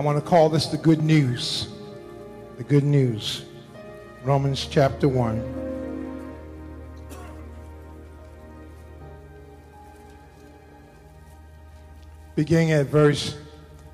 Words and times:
I 0.00 0.02
want 0.02 0.16
to 0.16 0.24
call 0.26 0.48
this 0.48 0.64
the 0.64 0.78
good 0.78 1.02
news. 1.02 1.68
The 2.56 2.64
good 2.64 2.84
news. 2.84 3.44
Romans 4.24 4.64
chapter 4.64 5.06
1. 5.06 5.44
Beginning 12.34 12.72
at 12.72 12.86
verse 12.86 13.36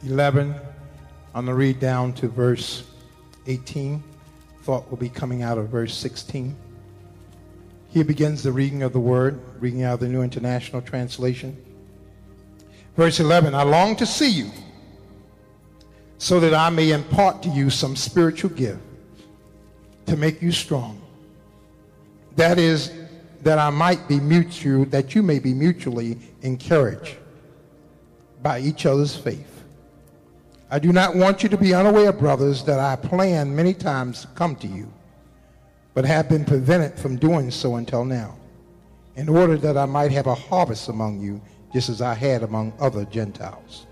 11, 0.05 0.55
I'm 1.35 1.45
going 1.45 1.47
to 1.47 1.55
read 1.55 1.81
down 1.81 2.13
to 2.13 2.29
verse 2.29 2.85
18. 3.49 4.01
Thought 4.63 4.89
will 4.89 4.99
be 4.99 5.09
coming 5.09 5.43
out 5.43 5.59
of 5.59 5.71
verse 5.71 5.93
16. 5.93 6.55
Here 7.89 8.05
begins 8.05 8.45
the 8.45 8.53
reading 8.53 8.85
of 8.85 8.93
the 8.93 9.01
word, 9.01 9.41
reading 9.59 9.83
out 9.83 9.95
of 9.95 10.01
the 10.01 10.09
New 10.09 10.23
International 10.23 10.81
Translation. 10.81 11.57
Verse 12.97 13.19
11 13.19 13.57
I 13.57 13.65
long 13.65 13.97
to 13.97 14.07
see 14.07 14.31
you 14.31 14.53
so 16.19 16.41
that 16.41 16.55
I 16.55 16.71
may 16.71 16.91
impart 16.93 17.43
to 17.43 17.49
you 17.49 17.71
some 17.71 17.97
spiritual 17.97 18.51
gift 18.51 18.81
to 20.07 20.17
make 20.17 20.41
you 20.41 20.53
strong. 20.53 21.01
That 22.37 22.59
is, 22.59 22.93
that 23.43 23.59
I 23.59 23.71
might 23.71 24.07
be 24.09 24.21
mutual, 24.21 24.85
that 24.87 25.15
you 25.15 25.23
may 25.23 25.39
be 25.39 25.53
mutually 25.55 26.19
encouraged 26.43 27.17
by 28.43 28.61
each 28.61 28.87
other's 28.87 29.17
faith. 29.17 29.65
I 30.71 30.79
do 30.79 30.93
not 30.93 31.15
want 31.15 31.43
you 31.43 31.49
to 31.49 31.57
be 31.57 31.75
unaware, 31.75 32.13
brothers, 32.13 32.65
that 32.65 32.81
I 32.81 32.97
planned 32.97 33.55
many 33.55 33.73
times 33.73 34.23
to 34.23 34.27
come 34.29 34.57
to 34.57 34.67
you, 34.67 34.93
but 35.95 36.05
have 36.05 36.29
been 36.29 36.45
prevented 36.45 36.99
from 36.99 37.17
doing 37.17 37.51
so 37.51 37.77
until 37.77 38.05
now, 38.05 38.37
in 39.15 39.29
order 39.29 39.57
that 39.57 39.77
I 39.77 39.87
might 39.87 40.11
have 40.13 40.27
a 40.27 40.35
harvest 40.35 40.89
among 40.89 41.21
you, 41.21 41.41
just 41.73 41.89
as 41.89 42.03
I 42.03 42.15
had 42.15 42.43
among 42.43 42.73
other 42.81 43.05
Gentiles. 43.05 43.87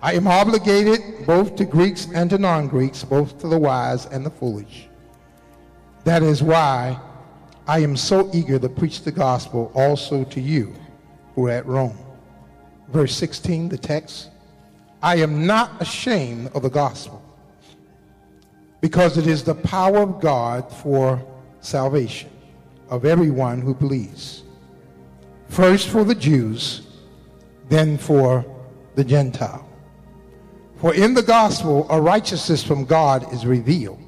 I 0.00 0.12
am 0.14 0.28
obligated 0.28 1.26
both 1.26 1.56
to 1.56 1.64
Greeks 1.64 2.06
and 2.14 2.30
to 2.30 2.38
non 2.38 2.68
Greeks, 2.68 3.02
both 3.02 3.38
to 3.40 3.48
the 3.48 3.58
wise 3.58 4.06
and 4.06 4.24
the 4.24 4.30
foolish. 4.30 4.88
That 6.04 6.22
is 6.22 6.42
why 6.42 7.00
I 7.66 7.80
am 7.80 7.96
so 7.96 8.30
eager 8.32 8.58
to 8.58 8.68
preach 8.68 9.02
the 9.02 9.12
gospel 9.12 9.72
also 9.74 10.24
to 10.24 10.40
you 10.40 10.74
who 11.34 11.48
are 11.48 11.50
at 11.50 11.66
Rome. 11.66 11.98
Verse 12.88 13.14
16, 13.14 13.68
the 13.68 13.78
text 13.78 14.30
I 15.02 15.16
am 15.16 15.46
not 15.46 15.80
ashamed 15.80 16.50
of 16.54 16.62
the 16.62 16.70
gospel 16.70 17.22
because 18.80 19.18
it 19.18 19.26
is 19.26 19.42
the 19.42 19.54
power 19.54 19.98
of 19.98 20.20
God 20.20 20.72
for 20.72 21.22
salvation 21.60 22.30
of 22.88 23.04
everyone 23.04 23.60
who 23.60 23.74
believes. 23.74 24.44
First 25.48 25.88
for 25.88 26.04
the 26.04 26.14
Jews, 26.14 26.86
then 27.68 27.98
for 27.98 28.44
the 28.94 29.04
Gentile. 29.04 29.67
For 30.78 30.94
in 30.94 31.12
the 31.12 31.22
gospel, 31.22 31.86
a 31.90 32.00
righteousness 32.00 32.62
from 32.62 32.84
God 32.84 33.32
is 33.32 33.44
revealed, 33.44 34.00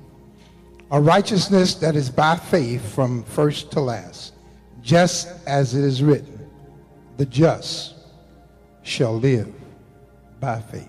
a 0.92 1.00
righteousness 1.00 1.74
that 1.76 1.96
is 1.96 2.10
by 2.10 2.36
faith 2.36 2.94
from 2.94 3.24
first 3.24 3.72
to 3.72 3.80
last, 3.80 4.34
just 4.80 5.28
as 5.48 5.74
it 5.74 5.82
is 5.82 6.02
written, 6.02 6.48
the 7.16 7.26
just 7.26 7.94
shall 8.82 9.18
live 9.18 9.52
by 10.38 10.60
faith. 10.60 10.88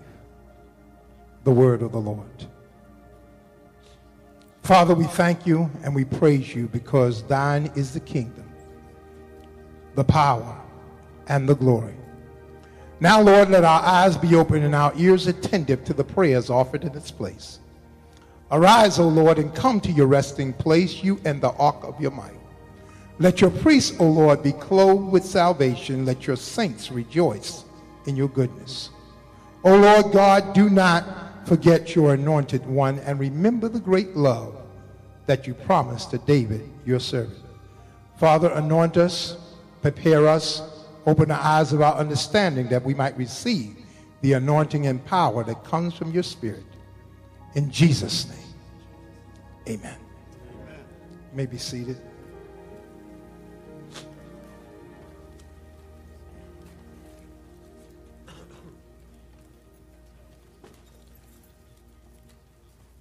The 1.46 1.52
word 1.52 1.82
of 1.82 1.92
the 1.92 2.00
Lord. 2.00 2.28
Father, 4.62 4.94
we 4.94 5.06
thank 5.06 5.48
you 5.48 5.70
and 5.84 5.96
we 5.96 6.06
praise 6.06 6.54
you 6.54 6.68
because 6.68 7.24
thine 7.24 7.72
is 7.76 7.92
the 7.92 8.00
kingdom, 8.00 8.48
the 9.96 10.04
power, 10.04 10.62
and 11.28 11.50
the 11.50 11.56
glory 11.56 11.96
now, 13.02 13.20
Lord, 13.20 13.50
let 13.50 13.64
our 13.64 13.82
eyes 13.82 14.16
be 14.16 14.36
open 14.36 14.62
and 14.62 14.76
our 14.76 14.94
ears 14.96 15.26
attentive 15.26 15.84
to 15.86 15.94
the 15.94 16.04
prayers 16.04 16.52
offered 16.52 16.84
in 16.84 16.94
this 16.94 17.10
place. 17.10 17.58
Arise, 18.52 19.00
O 19.00 19.08
Lord, 19.08 19.40
and 19.40 19.56
come 19.56 19.82
to 19.82 19.92
your 19.92 20.06
resting 20.06 20.54
place, 20.54 21.04
you 21.04 21.20
and 21.26 21.42
the 21.42 21.52
ark 21.54 21.84
of 21.84 22.00
your 22.00 22.12
might. 22.12 22.40
Let 23.18 23.42
your 23.42 23.50
priests, 23.50 24.00
O 24.00 24.06
Lord, 24.08 24.44
be 24.44 24.52
clothed 24.52 25.12
with 25.12 25.26
salvation. 25.26 26.06
Let 26.06 26.28
your 26.28 26.36
saints 26.36 26.92
rejoice 26.92 27.66
in 28.06 28.16
your 28.16 28.30
goodness. 28.30 28.92
O 29.64 29.76
Lord 29.76 30.12
God, 30.12 30.54
do 30.54 30.70
not 30.70 31.48
forget 31.48 31.96
your 31.96 32.14
anointed 32.14 32.64
one 32.68 33.00
and 33.00 33.20
remember 33.20 33.68
the 33.68 33.80
great 33.80 34.16
love 34.16 34.56
that 35.26 35.48
you 35.48 35.56
promised 35.56 36.12
to 36.12 36.20
David, 36.20 36.70
your 36.86 37.00
servant. 37.00 37.40
Father, 38.18 38.50
anoint 38.52 38.96
us, 38.96 39.38
prepare 39.82 40.28
us, 40.28 40.62
Open 41.06 41.30
the 41.30 41.36
eyes 41.36 41.74
of 41.74 41.82
our 41.82 41.96
understanding 41.96 42.68
that 42.70 42.84
we 42.84 42.94
might 42.94 43.18
receive 43.18 43.76
the 44.22 44.34
anointing 44.34 44.86
and 44.86 45.04
power 45.06 45.44
that 45.44 45.64
comes 45.64 45.96
from 45.96 46.12
your 46.12 46.24
Spirit. 46.24 46.64
In 47.56 47.72
Jesus' 47.72 48.30
name, 48.30 48.38
amen. 49.68 49.98
amen. 50.54 50.80
You 51.32 51.38
may 51.38 51.46
be 51.48 51.58
seated. 51.58 52.00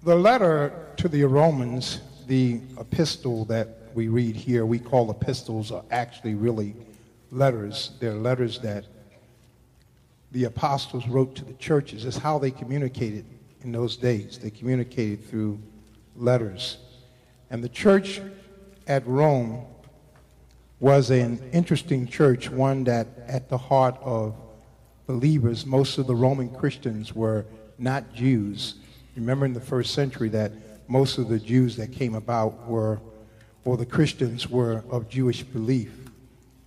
The 0.03 0.15
letter 0.15 0.73
to 0.97 1.07
the 1.07 1.23
Romans, 1.25 2.01
the 2.25 2.59
epistle 2.79 3.45
that 3.45 3.77
we 3.93 4.07
read 4.07 4.35
here, 4.35 4.65
we 4.65 4.79
call 4.79 5.11
epistles, 5.11 5.71
are 5.71 5.83
actually 5.91 6.33
really 6.33 6.73
letters. 7.31 7.91
They're 7.99 8.13
letters 8.13 8.59
that 8.59 8.85
the 10.31 10.43
apostles 10.43 11.07
wrote 11.07 11.35
to 11.35 11.45
the 11.45 11.53
churches. 11.53 12.05
It's 12.05 12.17
how 12.17 12.37
they 12.37 12.51
communicated 12.51 13.25
in 13.63 13.71
those 13.71 13.97
days. 13.97 14.37
They 14.37 14.49
communicated 14.49 15.27
through 15.27 15.59
letters. 16.15 16.77
And 17.49 17.63
the 17.63 17.69
church 17.69 18.21
at 18.87 19.05
Rome 19.07 19.65
was 20.79 21.09
an 21.09 21.41
interesting 21.51 22.07
church, 22.07 22.49
one 22.49 22.83
that 22.85 23.07
at 23.27 23.49
the 23.49 23.57
heart 23.57 23.97
of 24.01 24.35
believers, 25.05 25.65
most 25.65 25.97
of 25.97 26.07
the 26.07 26.15
Roman 26.15 26.49
Christians 26.49 27.13
were 27.13 27.45
not 27.77 28.13
Jews. 28.13 28.75
Remember 29.15 29.45
in 29.45 29.53
the 29.53 29.61
first 29.61 29.93
century 29.93 30.29
that 30.29 30.51
most 30.87 31.17
of 31.17 31.27
the 31.27 31.39
Jews 31.39 31.75
that 31.75 31.91
came 31.91 32.15
about 32.15 32.67
were, 32.67 32.99
or 33.65 33.77
the 33.77 33.85
Christians 33.85 34.49
were 34.49 34.83
of 34.89 35.07
Jewish 35.09 35.43
belief. 35.43 36.00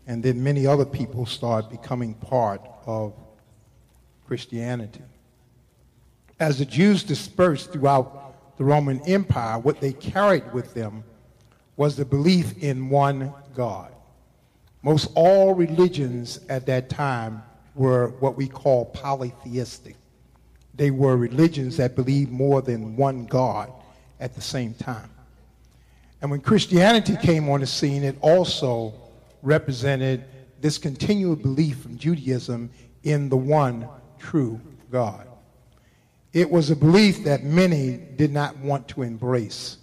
And 0.07 0.23
then 0.23 0.43
many 0.43 0.67
other 0.67 0.85
people 0.85 1.27
start 1.27 1.71
becoming 1.71 2.15
part 2.15 2.61
of 2.87 3.15
Christianity. 4.27 5.03
As 6.39 6.59
the 6.59 6.65
Jews 6.65 7.05
dispersed 7.05 7.73
throughout 7.73 8.57
the 8.59 8.65
Roman 8.65 9.01
Empire, 9.07 9.59
what 9.59 9.81
they 9.81 9.93
carried 9.93 10.53
with 10.53 10.75
them 10.75 11.05
was 11.77 11.97
the 11.97 12.05
belief 12.05 12.63
in 12.63 12.89
one 12.89 13.33
God. 13.55 13.93
Most 14.83 15.11
all 15.15 15.55
religions 15.55 16.41
at 16.49 16.67
that 16.67 16.91
time 16.91 17.43
were 17.75 18.09
what 18.21 18.37
we 18.37 18.47
call 18.47 18.85
polytheistic. 18.87 19.97
They 20.75 20.91
were 20.91 21.17
religions 21.17 21.77
that 21.79 21.97
believed 21.97 22.31
more 22.31 22.61
than 22.61 22.97
one 22.97 23.27
God 23.27 23.73
at 24.21 24.35
the 24.35 24.41
same 24.41 24.75
time. 24.75 25.11
And 26.21 26.31
when 26.31 26.41
Christianity 26.41 27.17
came 27.17 27.49
on 27.49 27.61
the 27.61 27.67
scene, 27.67 28.03
it 28.03 28.17
also 28.21 28.95
represented 29.45 30.25
this 30.61 30.79
continual 30.79 31.37
belief 31.37 31.79
from 31.79 31.99
Judaism 31.99 32.71
in 33.03 33.29
the 33.29 33.37
one 33.37 33.89
true 34.19 34.61
God. 34.91 35.29
It 36.33 36.51
was 36.51 36.71
a 36.71 36.77
belief 36.77 37.25
that 37.25 37.45
many 37.45 37.97
did 37.97 38.33
not 38.33 38.57
want 38.59 38.89
to 38.89 39.03
embrace. 39.03 39.77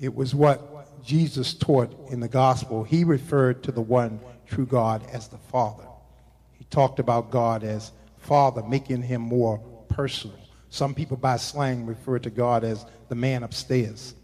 It 0.00 0.14
was 0.14 0.34
what 0.34 1.04
Jesus 1.04 1.54
taught 1.54 1.94
in 2.10 2.20
the 2.20 2.28
gospel. 2.28 2.82
He 2.82 3.04
referred 3.04 3.62
to 3.64 3.72
the 3.72 3.80
one 3.80 4.18
true 4.46 4.66
God 4.66 5.04
as 5.12 5.28
the 5.28 5.38
Father. 5.38 5.84
He 6.52 6.64
talked 6.64 6.98
about 6.98 7.30
God 7.30 7.62
as 7.62 7.92
Father, 8.18 8.62
making 8.62 9.02
him 9.02 9.20
more 9.20 9.58
personal. 9.88 10.36
Some 10.70 10.94
people 10.94 11.16
by 11.16 11.36
slang 11.36 11.86
refer 11.86 12.18
to 12.18 12.30
God 12.30 12.64
as 12.64 12.84
the 13.08 13.14
man 13.14 13.42
upstairs 13.42 14.14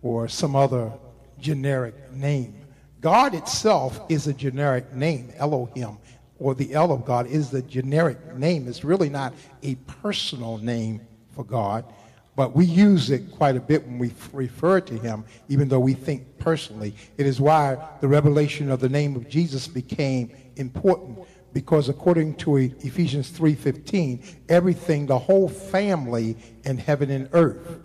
or 0.00 0.28
some 0.28 0.56
other 0.56 0.92
generic 1.38 2.12
name. 2.12 2.61
God 3.02 3.34
itself 3.34 4.00
is 4.08 4.28
a 4.28 4.32
generic 4.32 4.94
name, 4.94 5.32
Elohim, 5.36 5.98
or 6.38 6.54
the 6.54 6.72
El 6.72 6.92
of 6.92 7.04
God 7.04 7.26
is 7.26 7.50
the 7.50 7.60
generic 7.60 8.36
name. 8.36 8.68
It's 8.68 8.84
really 8.84 9.10
not 9.10 9.34
a 9.64 9.74
personal 9.74 10.58
name 10.58 11.00
for 11.34 11.42
God, 11.44 11.84
but 12.36 12.54
we 12.54 12.64
use 12.64 13.10
it 13.10 13.32
quite 13.32 13.56
a 13.56 13.60
bit 13.60 13.84
when 13.84 13.98
we 13.98 14.12
refer 14.32 14.80
to 14.82 14.94
him, 14.98 15.24
even 15.48 15.68
though 15.68 15.80
we 15.80 15.94
think 15.94 16.38
personally. 16.38 16.94
It 17.18 17.26
is 17.26 17.40
why 17.40 17.76
the 18.00 18.06
revelation 18.06 18.70
of 18.70 18.78
the 18.78 18.88
name 18.88 19.16
of 19.16 19.28
Jesus 19.28 19.66
became 19.66 20.30
important 20.54 21.18
because 21.52 21.88
according 21.88 22.36
to 22.36 22.56
Ephesians 22.56 23.30
3:15, 23.30 24.22
everything, 24.48 25.06
the 25.06 25.18
whole 25.18 25.48
family 25.48 26.36
in 26.64 26.78
heaven 26.78 27.10
and 27.10 27.28
earth 27.32 27.80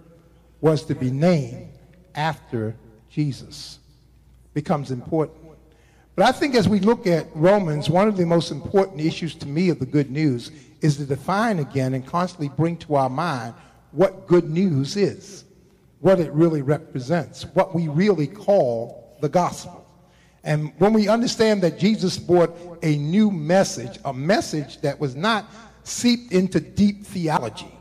was 0.62 0.86
to 0.86 0.94
be 0.94 1.10
named 1.10 1.70
after 2.14 2.76
Jesus 3.10 3.80
becomes 4.58 4.90
important. 4.90 5.38
But 6.16 6.26
I 6.26 6.32
think 6.32 6.56
as 6.56 6.68
we 6.68 6.80
look 6.80 7.06
at 7.06 7.28
Romans, 7.36 7.92
one 7.92 8.08
of 8.08 8.18
the 8.18 8.26
most 8.26 8.50
important 8.50 9.00
issues 9.00 9.36
to 9.36 9.48
me 9.48 9.70
of 9.70 9.78
the 9.78 9.86
good 9.86 10.10
news 10.10 10.50
is 10.82 10.98
to 10.98 11.06
define 11.06 11.60
again 11.60 11.94
and 11.94 12.04
constantly 12.04 12.50
bring 12.50 12.76
to 12.78 12.96
our 12.96 13.08
mind 13.08 13.54
what 13.92 14.26
good 14.26 14.50
news 14.50 14.98
is, 14.98 15.44
what 16.00 16.20
it 16.20 16.32
really 16.32 16.64
represents, 16.64 17.44
what 17.54 17.76
we 17.76 17.88
really 17.88 18.26
call 18.26 19.16
the 19.22 19.30
gospel. 19.30 19.86
And 20.44 20.74
when 20.80 20.92
we 20.92 21.08
understand 21.08 21.62
that 21.62 21.78
Jesus 21.78 22.18
brought 22.18 22.58
a 22.82 22.98
new 22.98 23.30
message, 23.30 24.00
a 24.06 24.14
message 24.14 24.82
that 24.82 25.00
was 25.00 25.16
not 25.16 25.46
seeped 25.84 26.32
into 26.32 26.60
deep 26.60 27.06
theology 27.06 27.77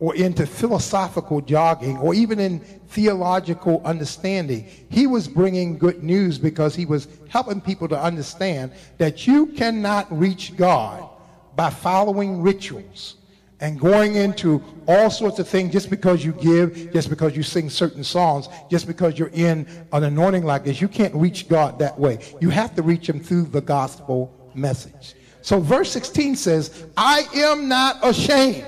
or 0.00 0.14
into 0.16 0.46
philosophical 0.46 1.42
jogging 1.42 1.98
or 1.98 2.14
even 2.14 2.40
in 2.40 2.58
theological 2.88 3.82
understanding, 3.84 4.66
he 4.88 5.06
was 5.06 5.28
bringing 5.28 5.78
good 5.78 6.02
news 6.02 6.38
because 6.38 6.74
he 6.74 6.86
was 6.86 7.06
helping 7.28 7.60
people 7.60 7.86
to 7.86 8.02
understand 8.02 8.72
that 8.96 9.26
you 9.26 9.46
cannot 9.46 10.10
reach 10.10 10.56
God 10.56 11.08
by 11.54 11.68
following 11.68 12.40
rituals 12.40 13.16
and 13.60 13.78
going 13.78 14.14
into 14.14 14.62
all 14.88 15.10
sorts 15.10 15.38
of 15.38 15.46
things 15.46 15.70
just 15.70 15.90
because 15.90 16.24
you 16.24 16.32
give, 16.32 16.92
just 16.94 17.10
because 17.10 17.36
you 17.36 17.42
sing 17.42 17.68
certain 17.68 18.02
songs, 18.02 18.48
just 18.70 18.86
because 18.86 19.18
you're 19.18 19.30
in 19.34 19.66
an 19.92 20.04
anointing 20.04 20.44
like 20.44 20.64
this. 20.64 20.80
You 20.80 20.88
can't 20.88 21.14
reach 21.14 21.46
God 21.46 21.78
that 21.78 21.98
way. 21.98 22.20
You 22.40 22.48
have 22.48 22.74
to 22.76 22.82
reach 22.82 23.06
him 23.06 23.20
through 23.20 23.44
the 23.44 23.60
gospel 23.60 24.34
message. 24.54 25.14
So 25.42 25.60
verse 25.60 25.90
16 25.92 26.36
says, 26.36 26.86
I 26.96 27.26
am 27.34 27.68
not 27.68 27.98
ashamed 28.02 28.66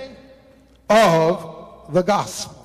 of 0.93 1.93
the 1.95 2.03
gospel. 2.03 2.59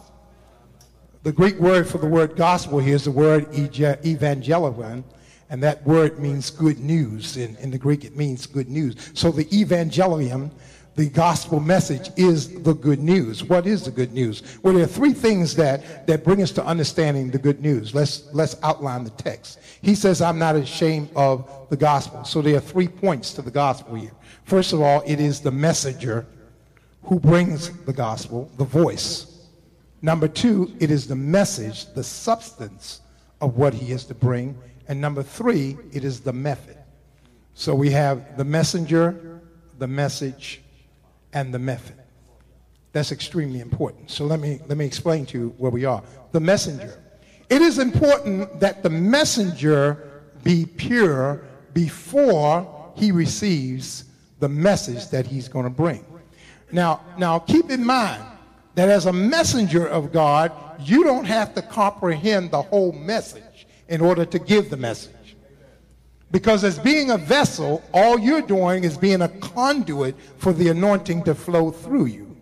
The 1.24 1.32
Greek 1.32 1.58
word 1.60 1.88
for 1.88 1.98
the 1.98 2.08
word 2.08 2.36
gospel 2.36 2.80
here 2.80 2.96
is 2.96 3.06
the 3.06 3.12
word 3.12 3.52
evangelion, 3.52 5.04
and 5.50 5.64
that 5.64 5.86
word 5.86 6.20
means 6.20 6.50
good 6.50 6.80
news. 6.80 7.38
In, 7.38 7.56
in 7.58 7.72
the 7.72 7.78
Greek, 7.78 8.04
it 8.04 8.16
means 8.16 8.46
good 8.46 8.70
news. 8.70 9.12
So 9.14 9.32
the 9.32 9.46
evangelium, 9.46 10.52
the 10.96 11.10
gospel 11.10 11.60
message, 11.60 12.10
is 12.18 12.62
the 12.64 12.74
good 12.74 13.00
news. 13.00 13.44
What 13.44 13.66
is 13.66 13.84
the 13.84 13.92
good 13.92 14.14
news? 14.14 14.44
Well, 14.62 14.74
there 14.74 14.84
are 14.84 14.88
three 14.88 15.14
things 15.14 15.56
that, 15.56 16.06
that 16.08 16.24
bring 16.24 16.42
us 16.42 16.52
to 16.52 16.66
understanding 16.66 17.32
the 17.32 17.38
good 17.38 17.62
news. 17.62 17.96
Let's, 17.96 18.28
let's 18.34 18.58
outline 18.62 19.04
the 19.04 19.12
text. 19.12 19.60
He 19.82 19.96
says, 19.96 20.22
I'm 20.22 20.40
not 20.40 20.56
ashamed 20.56 21.10
of 21.16 21.50
the 21.70 21.78
gospel. 21.78 22.26
So 22.26 22.42
there 22.42 22.58
are 22.58 22.62
three 22.62 22.88
points 22.88 23.34
to 23.34 23.42
the 23.42 23.52
gospel 23.52 23.96
here. 23.96 24.12
First 24.44 24.74
of 24.74 24.82
all, 24.82 25.02
it 25.06 25.20
is 25.20 25.40
the 25.40 25.52
messenger 25.52 26.26
who 27.08 27.20
brings 27.20 27.70
the 27.86 27.94
gospel, 27.94 28.52
the 28.58 28.66
voice. 28.66 29.48
Number 30.02 30.28
two, 30.28 30.74
it 30.80 30.92
is 30.92 31.08
the 31.08 31.16
message, 31.16 31.92
the 31.94 32.04
substance 32.04 33.02
of 33.40 33.56
what 33.56 33.74
he 33.74 33.92
is 33.94 34.04
to 34.06 34.14
bring. 34.14 34.58
And 34.90 35.00
number 35.00 35.24
three, 35.24 35.78
it 35.94 36.04
is 36.04 36.20
the 36.20 36.34
method. 36.34 36.78
So 37.54 37.74
we 37.74 37.92
have 37.92 38.38
the 38.38 38.44
messenger, 38.44 39.42
the 39.80 39.88
message, 39.88 40.62
and 41.34 41.54
the 41.54 41.60
method. 41.60 41.96
That's 42.92 43.12
extremely 43.12 43.62
important. 43.62 44.12
So 44.12 44.26
let 44.26 44.40
me, 44.40 44.60
let 44.68 44.78
me 44.78 44.86
explain 44.86 45.26
to 45.28 45.38
you 45.38 45.56
where 45.58 45.72
we 45.72 45.86
are. 45.86 46.04
The 46.34 46.40
messenger. 46.42 47.02
It 47.50 47.62
is 47.62 47.80
important 47.80 48.60
that 48.60 48.84
the 48.84 48.90
messenger 48.90 50.24
be 50.44 50.66
pure 50.66 51.44
before 51.74 52.92
he 52.96 53.12
receives 53.14 54.04
the 54.40 54.50
message 54.50 55.08
that 55.10 55.26
he's 55.26 55.48
going 55.48 55.64
to 55.64 55.70
bring. 55.70 56.04
Now, 56.72 57.02
now 57.18 57.40
keep 57.40 57.70
in 57.70 57.86
mind 57.86 58.24
that 58.76 58.90
as 58.90 59.06
a 59.06 59.14
messenger 59.14 59.88
of 59.88 60.12
God, 60.12 60.52
you 60.80 61.04
don't 61.04 61.26
have 61.26 61.56
to 61.56 61.62
comprehend 61.62 62.52
the 62.52 62.62
whole 62.62 62.92
message 62.92 63.68
in 63.88 64.02
order 64.02 64.26
to 64.26 64.40
give 64.40 64.70
the 64.70 64.78
message. 64.78 65.14
Because 66.30 66.64
as 66.64 66.78
being 66.78 67.12
a 67.12 67.18
vessel, 67.18 67.82
all 67.94 68.20
you're 68.20 68.42
doing 68.42 68.84
is 68.84 68.98
being 68.98 69.22
a 69.22 69.30
conduit 69.30 70.16
for 70.38 70.52
the 70.52 70.68
anointing 70.68 71.24
to 71.24 71.34
flow 71.34 71.72
through 71.72 72.06
you. 72.06 72.38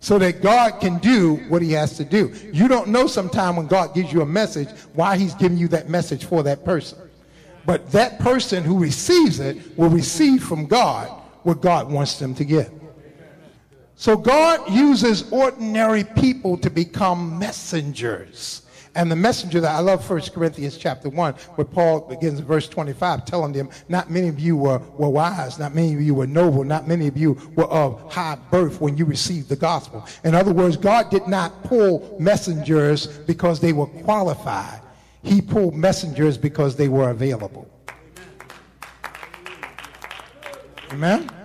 So 0.00 0.18
that 0.18 0.42
God 0.42 0.80
can 0.80 0.98
do 0.98 1.36
what 1.48 1.62
he 1.62 1.72
has 1.72 1.96
to 1.96 2.04
do. 2.04 2.32
You 2.52 2.68
don't 2.68 2.88
know 2.88 3.06
sometime 3.06 3.56
when 3.56 3.66
God 3.66 3.94
gives 3.94 4.12
you 4.12 4.20
a 4.20 4.26
message 4.26 4.68
why 4.92 5.16
he's 5.16 5.34
giving 5.34 5.56
you 5.56 5.68
that 5.68 5.88
message 5.88 6.24
for 6.24 6.42
that 6.42 6.64
person. 6.64 6.98
But 7.64 7.90
that 7.92 8.18
person 8.18 8.62
who 8.62 8.78
receives 8.78 9.40
it 9.40 9.76
will 9.76 9.88
receive 9.88 10.44
from 10.44 10.66
God 10.66 11.08
what 11.44 11.60
God 11.60 11.90
wants 11.90 12.18
them 12.18 12.34
to 12.34 12.44
get. 12.44 12.70
So 13.96 14.14
God 14.14 14.70
uses 14.70 15.30
ordinary 15.32 16.04
people 16.04 16.58
to 16.58 16.68
become 16.68 17.38
messengers. 17.38 18.62
And 18.94 19.10
the 19.10 19.16
messenger 19.16 19.60
that 19.60 19.74
I 19.74 19.80
love 19.80 20.08
1 20.08 20.20
Corinthians 20.34 20.76
chapter 20.76 21.08
1, 21.08 21.34
where 21.34 21.64
Paul 21.64 22.00
begins 22.00 22.38
in 22.38 22.44
verse 22.46 22.68
25, 22.68 23.24
telling 23.24 23.52
them, 23.52 23.68
Not 23.88 24.10
many 24.10 24.28
of 24.28 24.38
you 24.38 24.56
were, 24.56 24.78
were 24.96 25.08
wise, 25.08 25.58
not 25.58 25.74
many 25.74 25.94
of 25.94 26.00
you 26.00 26.14
were 26.14 26.26
noble, 26.26 26.64
not 26.64 26.88
many 26.88 27.06
of 27.06 27.16
you 27.16 27.38
were 27.56 27.66
of 27.66 28.10
high 28.10 28.38
birth 28.50 28.80
when 28.80 28.96
you 28.96 29.04
received 29.04 29.48
the 29.48 29.56
gospel. 29.56 30.06
In 30.24 30.34
other 30.34 30.52
words, 30.52 30.76
God 30.76 31.10
did 31.10 31.26
not 31.26 31.62
pull 31.64 32.16
messengers 32.18 33.06
because 33.06 33.60
they 33.60 33.74
were 33.74 33.86
qualified. 33.86 34.80
He 35.22 35.42
pulled 35.42 35.74
messengers 35.74 36.38
because 36.38 36.76
they 36.76 36.88
were 36.88 37.10
available. 37.10 37.68
Amen? 40.90 41.35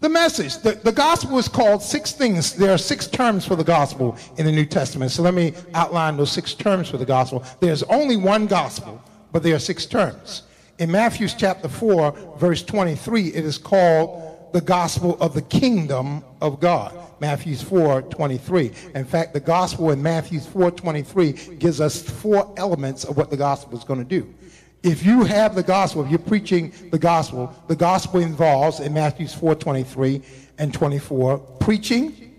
The 0.00 0.08
message, 0.08 0.56
the, 0.58 0.72
the 0.72 0.92
gospel 0.92 1.36
is 1.36 1.46
called 1.46 1.82
six 1.82 2.12
things. 2.12 2.54
There 2.54 2.72
are 2.72 2.78
six 2.78 3.06
terms 3.06 3.44
for 3.44 3.54
the 3.54 3.64
gospel 3.64 4.16
in 4.38 4.46
the 4.46 4.52
New 4.52 4.64
Testament. 4.64 5.10
So 5.10 5.22
let 5.22 5.34
me 5.34 5.52
outline 5.74 6.16
those 6.16 6.32
six 6.32 6.54
terms 6.54 6.88
for 6.88 6.96
the 6.96 7.04
gospel. 7.04 7.44
There's 7.60 7.82
only 7.82 8.16
one 8.16 8.46
gospel, 8.46 9.02
but 9.30 9.42
there 9.42 9.54
are 9.54 9.58
six 9.58 9.84
terms. 9.84 10.44
In 10.78 10.90
Matthew 10.90 11.28
chapter 11.28 11.68
4, 11.68 12.36
verse 12.38 12.62
23, 12.62 13.28
it 13.28 13.44
is 13.44 13.58
called 13.58 14.52
the 14.54 14.62
gospel 14.62 15.18
of 15.20 15.34
the 15.34 15.42
kingdom 15.42 16.24
of 16.40 16.60
God. 16.60 16.94
Matthew 17.20 17.54
4, 17.54 18.00
23. 18.00 18.72
In 18.94 19.04
fact, 19.04 19.34
the 19.34 19.40
gospel 19.40 19.90
in 19.90 20.02
Matthew 20.02 20.40
4, 20.40 20.70
23 20.70 21.32
gives 21.58 21.78
us 21.78 22.02
four 22.02 22.54
elements 22.56 23.04
of 23.04 23.18
what 23.18 23.28
the 23.28 23.36
gospel 23.36 23.76
is 23.76 23.84
going 23.84 24.00
to 24.00 24.06
do. 24.06 24.34
If 24.82 25.04
you 25.04 25.24
have 25.24 25.54
the 25.54 25.62
gospel, 25.62 26.04
if 26.04 26.10
you're 26.10 26.18
preaching 26.18 26.72
the 26.90 26.98
gospel, 26.98 27.54
the 27.68 27.76
gospel 27.76 28.20
involves 28.20 28.80
in 28.80 28.94
Matthew 28.94 29.28
4 29.28 29.54
23 29.54 30.22
and 30.58 30.72
24 30.72 31.38
preaching, 31.38 32.34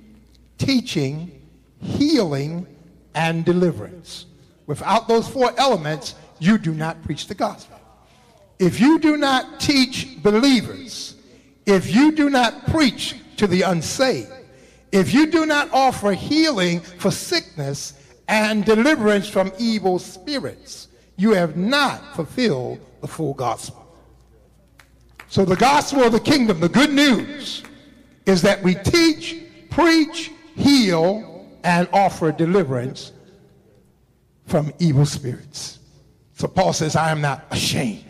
teaching, 0.58 1.40
healing, 1.80 2.66
and 3.14 3.46
deliverance. 3.46 4.26
Without 4.66 5.08
those 5.08 5.28
four 5.28 5.54
elements, 5.60 6.16
you 6.40 6.58
do 6.58 6.74
not 6.74 7.04
preach 7.04 7.28
the 7.28 7.36
gospel. 7.36 7.80
If 8.58 8.80
you 8.80 9.00
do 9.00 9.18
not 9.18 9.60
teach 9.60 10.22
believers, 10.22 11.16
if 11.66 11.94
you 11.94 12.12
do 12.12 12.30
not 12.30 12.68
preach 12.68 13.16
to 13.38 13.48
the 13.48 13.64
unsaved, 13.64 14.32
if 14.92 15.14
you 15.14 15.28
do 15.28 15.46
not 15.46 15.70
offer 15.72 16.14
healing 16.14 16.80
for 16.80 17.12
sickness 17.12 17.94
and 18.28 18.66
deliverance 18.66 19.28
from 19.28 19.52
evil 19.58 20.00
spirits, 20.00 20.88
you 21.18 21.32
have 21.32 21.56
not 21.58 22.16
fulfilled 22.16 22.80
the 23.02 23.08
full 23.08 23.34
gospel. 23.34 23.78
So, 25.28 25.46
the 25.46 25.56
gospel 25.56 26.04
of 26.04 26.12
the 26.12 26.20
kingdom, 26.20 26.60
the 26.60 26.70
good 26.70 26.92
news, 26.92 27.64
is 28.26 28.42
that 28.42 28.62
we 28.62 28.76
teach, 28.76 29.38
preach, 29.70 30.32
heal, 30.56 31.48
and 31.64 31.88
offer 31.94 32.32
deliverance 32.32 33.14
from 34.48 34.74
evil 34.80 35.06
spirits. 35.06 35.80
So, 36.34 36.48
Paul 36.48 36.74
says, 36.74 36.96
I 36.96 37.12
am 37.12 37.22
not 37.22 37.46
ashamed 37.52 38.04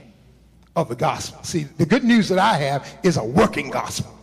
of 0.76 0.90
the 0.90 0.96
gospel. 0.96 1.44
See, 1.44 1.64
the 1.64 1.86
good 1.86 2.04
news 2.04 2.30
that 2.30 2.40
I 2.40 2.56
have 2.56 2.92
is 3.04 3.18
a 3.18 3.24
working 3.24 3.70
gospel. 3.70 4.18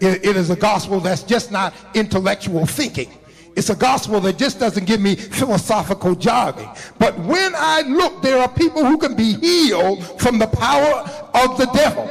it, 0.00 0.24
it 0.24 0.36
is 0.36 0.50
a 0.50 0.56
gospel 0.56 1.00
that's 1.00 1.22
just 1.22 1.52
not 1.52 1.74
intellectual 1.94 2.66
thinking. 2.66 3.12
It's 3.56 3.70
a 3.70 3.76
gospel 3.76 4.20
that 4.20 4.36
just 4.36 4.58
doesn't 4.58 4.84
give 4.84 5.00
me 5.00 5.14
philosophical 5.14 6.14
jogging. 6.14 6.68
But 6.98 7.18
when 7.20 7.52
I 7.54 7.82
look, 7.82 8.20
there 8.20 8.38
are 8.38 8.48
people 8.48 8.84
who 8.84 8.98
can 8.98 9.14
be 9.14 9.34
healed 9.34 10.20
from 10.20 10.38
the 10.38 10.48
power 10.48 11.08
of 11.34 11.56
the 11.56 11.66
devil. 11.72 12.08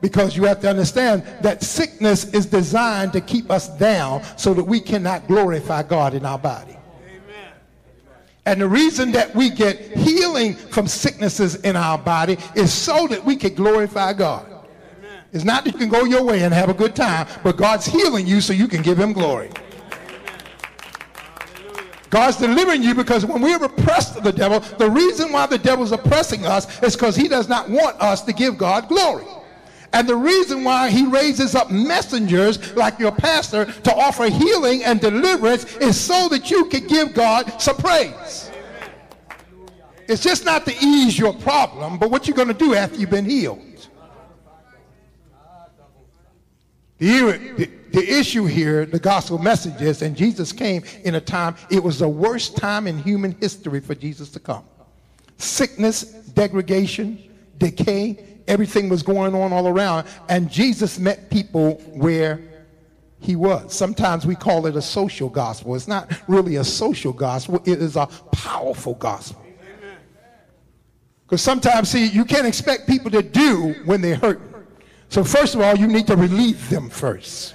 Because 0.00 0.36
you 0.36 0.44
have 0.44 0.60
to 0.60 0.68
understand 0.68 1.24
that 1.40 1.62
sickness 1.62 2.32
is 2.34 2.46
designed 2.46 3.12
to 3.14 3.20
keep 3.20 3.50
us 3.50 3.68
down 3.78 4.22
so 4.36 4.54
that 4.54 4.62
we 4.62 4.78
cannot 4.78 5.26
glorify 5.26 5.82
God 5.82 6.14
in 6.14 6.24
our 6.24 6.38
body. 6.38 6.76
And 8.46 8.60
the 8.60 8.68
reason 8.68 9.10
that 9.12 9.34
we 9.34 9.48
get 9.48 9.78
healing 9.96 10.54
from 10.54 10.86
sicknesses 10.86 11.56
in 11.56 11.76
our 11.76 11.96
body 11.96 12.36
is 12.54 12.72
so 12.72 13.06
that 13.06 13.24
we 13.24 13.36
can 13.36 13.54
glorify 13.54 14.12
God. 14.12 14.46
It's 15.32 15.44
not 15.44 15.64
that 15.64 15.72
you 15.72 15.78
can 15.78 15.88
go 15.88 16.04
your 16.04 16.22
way 16.22 16.42
and 16.42 16.54
have 16.54 16.68
a 16.68 16.74
good 16.74 16.94
time, 16.94 17.26
but 17.42 17.56
God's 17.56 17.86
healing 17.86 18.26
you 18.26 18.40
so 18.40 18.52
you 18.52 18.68
can 18.68 18.82
give 18.82 18.98
him 18.98 19.12
glory. 19.12 19.50
God's 22.14 22.36
delivering 22.36 22.84
you 22.84 22.94
because 22.94 23.26
when 23.26 23.42
we're 23.42 23.64
oppressed 23.64 24.16
of 24.16 24.22
the 24.22 24.30
devil, 24.30 24.60
the 24.60 24.88
reason 24.88 25.32
why 25.32 25.46
the 25.46 25.58
devil's 25.58 25.90
oppressing 25.90 26.46
us 26.46 26.80
is 26.80 26.94
because 26.94 27.16
he 27.16 27.26
does 27.26 27.48
not 27.48 27.68
want 27.68 28.00
us 28.00 28.22
to 28.22 28.32
give 28.32 28.56
God 28.56 28.86
glory. 28.86 29.24
And 29.92 30.08
the 30.08 30.14
reason 30.14 30.62
why 30.62 30.90
he 30.90 31.06
raises 31.06 31.56
up 31.56 31.72
messengers 31.72 32.72
like 32.76 33.00
your 33.00 33.10
pastor 33.10 33.64
to 33.64 33.92
offer 33.92 34.28
healing 34.28 34.84
and 34.84 35.00
deliverance 35.00 35.76
is 35.78 36.00
so 36.00 36.28
that 36.28 36.52
you 36.52 36.66
can 36.66 36.86
give 36.86 37.14
God 37.14 37.60
some 37.60 37.78
praise. 37.78 38.48
It's 40.06 40.22
just 40.22 40.44
not 40.44 40.66
to 40.66 40.74
ease 40.80 41.18
your 41.18 41.34
problem, 41.34 41.98
but 41.98 42.12
what 42.12 42.28
you're 42.28 42.36
going 42.36 42.46
to 42.46 42.54
do 42.54 42.76
after 42.76 42.96
you've 42.96 43.10
been 43.10 43.28
healed. 43.28 43.88
The, 46.98 47.70
the, 47.94 48.18
issue 48.18 48.44
here, 48.44 48.84
the 48.86 48.98
gospel 48.98 49.38
message 49.38 49.80
is, 49.80 50.02
and 50.02 50.16
Jesus 50.16 50.52
came 50.52 50.82
in 51.04 51.14
a 51.14 51.20
time, 51.20 51.56
it 51.70 51.82
was 51.82 51.98
the 51.98 52.08
worst 52.08 52.56
time 52.56 52.86
in 52.86 52.98
human 52.98 53.32
history 53.40 53.80
for 53.80 53.94
Jesus 53.94 54.30
to 54.30 54.40
come. 54.40 54.64
Sickness, 55.38 56.02
degradation, 56.02 57.22
decay, 57.58 58.24
everything 58.48 58.88
was 58.88 59.02
going 59.02 59.34
on 59.34 59.52
all 59.52 59.68
around, 59.68 60.06
and 60.28 60.50
Jesus 60.50 60.98
met 60.98 61.30
people 61.30 61.74
where 61.94 62.40
he 63.20 63.36
was. 63.36 63.72
Sometimes 63.72 64.26
we 64.26 64.34
call 64.34 64.66
it 64.66 64.76
a 64.76 64.82
social 64.82 65.28
gospel. 65.28 65.74
It's 65.74 65.88
not 65.88 66.12
really 66.28 66.56
a 66.56 66.64
social 66.64 67.12
gospel, 67.12 67.62
it 67.64 67.80
is 67.80 67.96
a 67.96 68.06
powerful 68.32 68.94
gospel. 68.94 69.40
Because 71.24 71.40
sometimes, 71.40 71.88
see, 71.88 72.06
you 72.06 72.24
can't 72.24 72.46
expect 72.46 72.86
people 72.86 73.10
to 73.10 73.22
do 73.22 73.74
when 73.86 74.02
they're 74.02 74.16
hurting. 74.16 74.52
So, 75.08 75.24
first 75.24 75.54
of 75.54 75.62
all, 75.62 75.74
you 75.74 75.86
need 75.86 76.06
to 76.08 76.16
relieve 76.16 76.68
them 76.68 76.90
first. 76.90 77.54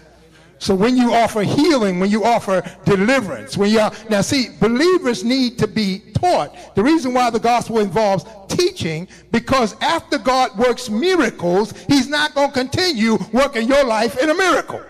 So, 0.59 0.75
when 0.75 0.97
you 0.97 1.13
offer 1.13 1.41
healing, 1.41 2.01
when 2.01 2.11
you 2.11 2.25
offer 2.25 2.61
deliverance, 2.83 3.57
when 3.57 3.71
you 3.71 3.79
are, 3.79 3.93
now 4.09 4.19
see, 4.19 4.49
believers 4.59 5.23
need 5.23 5.57
to 5.59 5.67
be 5.67 5.99
taught. 6.13 6.75
The 6.75 6.83
reason 6.83 7.13
why 7.13 7.29
the 7.29 7.39
gospel 7.39 7.79
involves 7.79 8.25
teaching, 8.49 9.07
because 9.31 9.73
after 9.81 10.17
God 10.17 10.57
works 10.57 10.89
miracles, 10.89 11.73
He's 11.87 12.09
not 12.09 12.35
going 12.35 12.51
to 12.51 12.53
continue 12.53 13.17
working 13.31 13.69
your 13.69 13.85
life 13.85 14.21
in 14.21 14.29
a 14.29 14.35
miracle. 14.35 14.83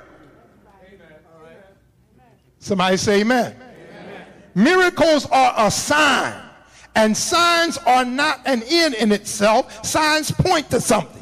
Somebody 2.57 2.97
say 2.97 3.21
amen. 3.21 3.55
amen. 3.55 4.25
Miracles 4.55 5.27
are 5.27 5.53
a 5.55 5.69
sign, 5.69 6.33
and 6.95 7.15
signs 7.15 7.77
are 7.77 8.03
not 8.03 8.41
an 8.45 8.63
end 8.67 8.95
in 8.95 9.11
itself. 9.11 9.85
Signs 9.85 10.31
point 10.31 10.69
to 10.71 10.81
something. 10.81 11.18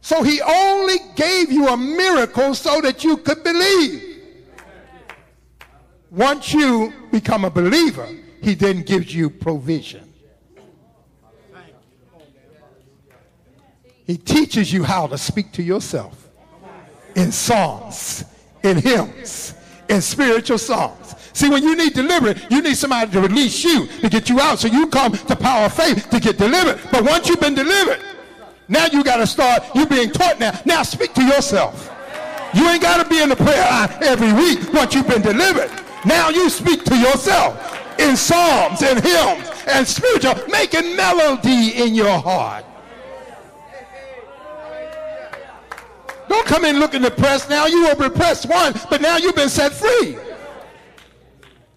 So 0.00 0.22
he 0.22 0.40
only 0.40 0.96
gave 1.14 1.52
you 1.52 1.68
a 1.68 1.76
miracle 1.76 2.54
so 2.54 2.80
that 2.80 3.04
you 3.04 3.18
could 3.18 3.44
believe. 3.44 4.06
Once 6.10 6.52
you 6.52 6.92
become 7.12 7.44
a 7.44 7.50
believer, 7.50 8.08
he 8.42 8.54
then 8.54 8.82
gives 8.82 9.14
you 9.14 9.30
provision. 9.30 10.12
He 14.06 14.16
teaches 14.16 14.72
you 14.72 14.82
how 14.82 15.06
to 15.06 15.16
speak 15.16 15.52
to 15.52 15.62
yourself 15.62 16.28
in 17.14 17.30
songs, 17.30 18.24
in 18.64 18.78
hymns, 18.78 19.54
in 19.88 20.00
spiritual 20.00 20.58
songs. 20.58 21.14
See, 21.32 21.48
when 21.48 21.62
you 21.62 21.76
need 21.76 21.92
deliverance, 21.94 22.44
you 22.50 22.60
need 22.60 22.76
somebody 22.76 23.12
to 23.12 23.20
release 23.20 23.62
you 23.62 23.86
to 23.86 24.08
get 24.08 24.28
you 24.28 24.40
out. 24.40 24.58
So 24.58 24.66
you 24.66 24.88
come 24.88 25.12
to 25.12 25.36
power 25.36 25.66
of 25.66 25.74
faith 25.74 26.10
to 26.10 26.18
get 26.18 26.38
delivered. 26.38 26.80
But 26.90 27.04
once 27.04 27.28
you've 27.28 27.40
been 27.40 27.54
delivered, 27.54 28.00
now 28.70 28.86
you 28.86 29.02
got 29.02 29.16
to 29.16 29.26
start, 29.26 29.64
you're 29.74 29.84
being 29.84 30.10
taught 30.12 30.38
now. 30.38 30.58
Now 30.64 30.84
speak 30.84 31.12
to 31.14 31.22
yourself. 31.22 31.90
You 32.54 32.68
ain't 32.68 32.80
got 32.80 33.02
to 33.02 33.08
be 33.08 33.20
in 33.20 33.28
the 33.28 33.36
prayer 33.36 33.68
line 33.68 33.90
every 34.00 34.32
week 34.32 34.72
once 34.72 34.94
you've 34.94 35.08
been 35.08 35.22
delivered. 35.22 35.70
Now 36.06 36.30
you 36.30 36.48
speak 36.48 36.84
to 36.84 36.96
yourself 36.96 37.98
in 37.98 38.16
psalms 38.16 38.82
and 38.82 39.02
hymns 39.02 39.50
and 39.66 39.86
spiritual, 39.86 40.34
making 40.48 40.94
melody 40.94 41.82
in 41.82 41.96
your 41.96 42.16
heart. 42.18 42.64
Don't 46.28 46.46
come 46.46 46.64
in 46.64 46.78
looking 46.78 47.02
depressed 47.02 47.50
now. 47.50 47.66
You 47.66 47.88
were 47.88 47.96
repressed 47.96 48.48
one, 48.48 48.72
but 48.88 49.00
now 49.00 49.16
you've 49.16 49.34
been 49.34 49.48
set 49.48 49.72
free. 49.72 50.16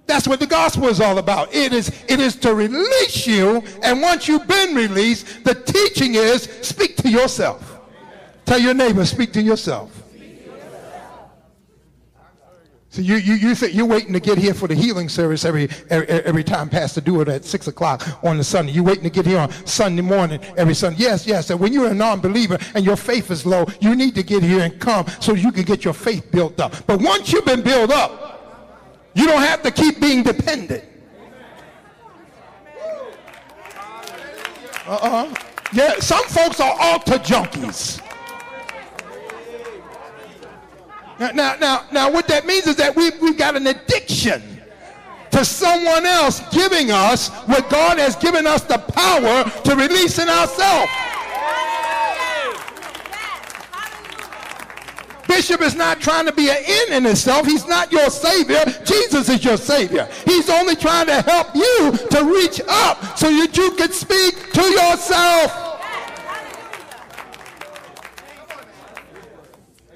That's 0.05 0.27
what 0.27 0.39
the 0.39 0.48
gospel 0.48 0.88
is 0.88 1.00
all 1.00 1.17
about. 1.17 1.53
It 1.53 1.72
is, 1.74 1.89
it 2.07 2.19
is 2.19 2.36
to 2.38 2.53
release 2.53 3.25
you, 3.25 3.63
and 3.81 4.01
once 4.01 4.27
you've 4.27 4.48
been 4.48 4.75
released, 4.75 5.43
the 5.43 5.55
teaching 5.55 6.15
is 6.15 6.43
speak 6.62 6.98
to 6.98 7.10
yourself. 7.10 7.79
Tell 8.45 8.60
your 8.60 8.74
neighbor, 8.74 9.05
speak 9.05 9.31
to 9.33 9.41
yourself. 9.41 10.03
So 12.93 13.01
you, 13.01 13.15
you, 13.15 13.33
you 13.33 13.55
think 13.55 13.74
you're 13.74 13.88
waiting 13.88 14.13
to 14.13 14.19
get 14.19 14.38
here 14.38 14.53
for 14.53 14.67
the 14.67 14.75
healing 14.75 15.10
service 15.10 15.45
every, 15.45 15.67
every, 15.89 16.07
every 16.07 16.43
time 16.43 16.69
Pastor 16.69 17.01
do 17.01 17.22
it 17.22 17.27
at 17.27 17.43
6 17.43 17.65
o'clock 17.65 18.07
on 18.24 18.38
the 18.38 18.43
Sunday. 18.43 18.72
You're 18.72 18.83
waiting 18.83 19.01
to 19.01 19.10
get 19.10 19.25
here 19.25 19.39
on 19.39 19.51
Sunday 19.65 20.03
morning 20.03 20.39
every 20.57 20.75
Sunday. 20.75 21.00
Yes, 21.00 21.25
yes. 21.25 21.50
And 21.50 21.60
when 21.60 21.74
you're 21.74 21.88
a 21.88 21.93
non-believer 21.95 22.60
and 22.75 22.86
your 22.86 22.95
faith 22.95 23.31
is 23.31 23.48
low, 23.48 23.65
you 23.79 23.95
need 23.95 24.13
to 24.13 24.22
get 24.22 24.43
here 24.43 24.62
and 24.62 24.79
come 24.79 25.07
so 25.19 25.33
you 25.33 25.51
can 25.51 25.63
get 25.63 25.83
your 25.83 25.95
faith 25.95 26.29
built 26.29 26.60
up. 26.60 26.86
But 26.86 27.01
once 27.01 27.33
you've 27.33 27.45
been 27.45 27.63
built 27.63 27.89
up, 27.89 28.33
you 29.13 29.27
don't 29.27 29.41
have 29.41 29.62
to 29.63 29.72
keep 29.72 30.00
being 30.00 30.24
dependent. 30.24 30.84
Uh-uh. 34.86 35.34
Yeah, 35.72 36.00
some 36.00 36.24
folks 36.25 36.60
are 36.60 36.75
altar 36.79 37.17
junkies. 37.17 38.01
Now, 41.20 41.32
now, 41.32 41.55
now, 41.60 41.86
now 41.91 42.12
what 42.12 42.27
that 42.27 42.46
means 42.46 42.67
is 42.67 42.75
that 42.77 42.96
we've, 42.96 43.20
we've 43.22 43.38
got 43.38 43.55
an 43.55 43.67
addiction 43.67 44.41
to 45.32 45.46
someone 45.46 46.05
else 46.05 46.41
giving 46.51 46.91
us 46.91 47.29
what 47.48 47.70
God 47.70 47.98
has 47.98 48.15
given 48.15 48.46
us 48.46 48.62
the 48.63 48.77
power 48.77 49.43
to 49.63 49.75
release 49.75 50.20
in 50.20 50.29
ourselves. 50.29 50.91
Bishop 55.36 55.62
is 55.62 55.74
not 55.74 56.00
trying 56.00 56.28
to 56.28 56.32
be 56.32 56.50
an 56.50 56.58
end 56.63 56.92
in 56.92 57.04
himself. 57.06 57.48
He's 57.48 57.68
not 57.68 57.92
your 57.92 58.12
savior. 58.12 58.63
Jesus 58.86 59.28
is 59.30 59.44
your 59.44 59.58
savior. 59.58 60.08
He's 60.25 60.48
only 60.48 60.75
trying 60.75 61.08
to 61.08 61.24
help 61.24 61.56
you 61.56 61.98
to 62.12 62.24
reach 62.24 62.62
up 62.68 63.18
so 63.18 63.28
that 63.30 63.58
you 63.58 63.72
can 63.72 63.92
speak 63.92 64.54
to 64.54 64.62
yourself. 64.62 65.80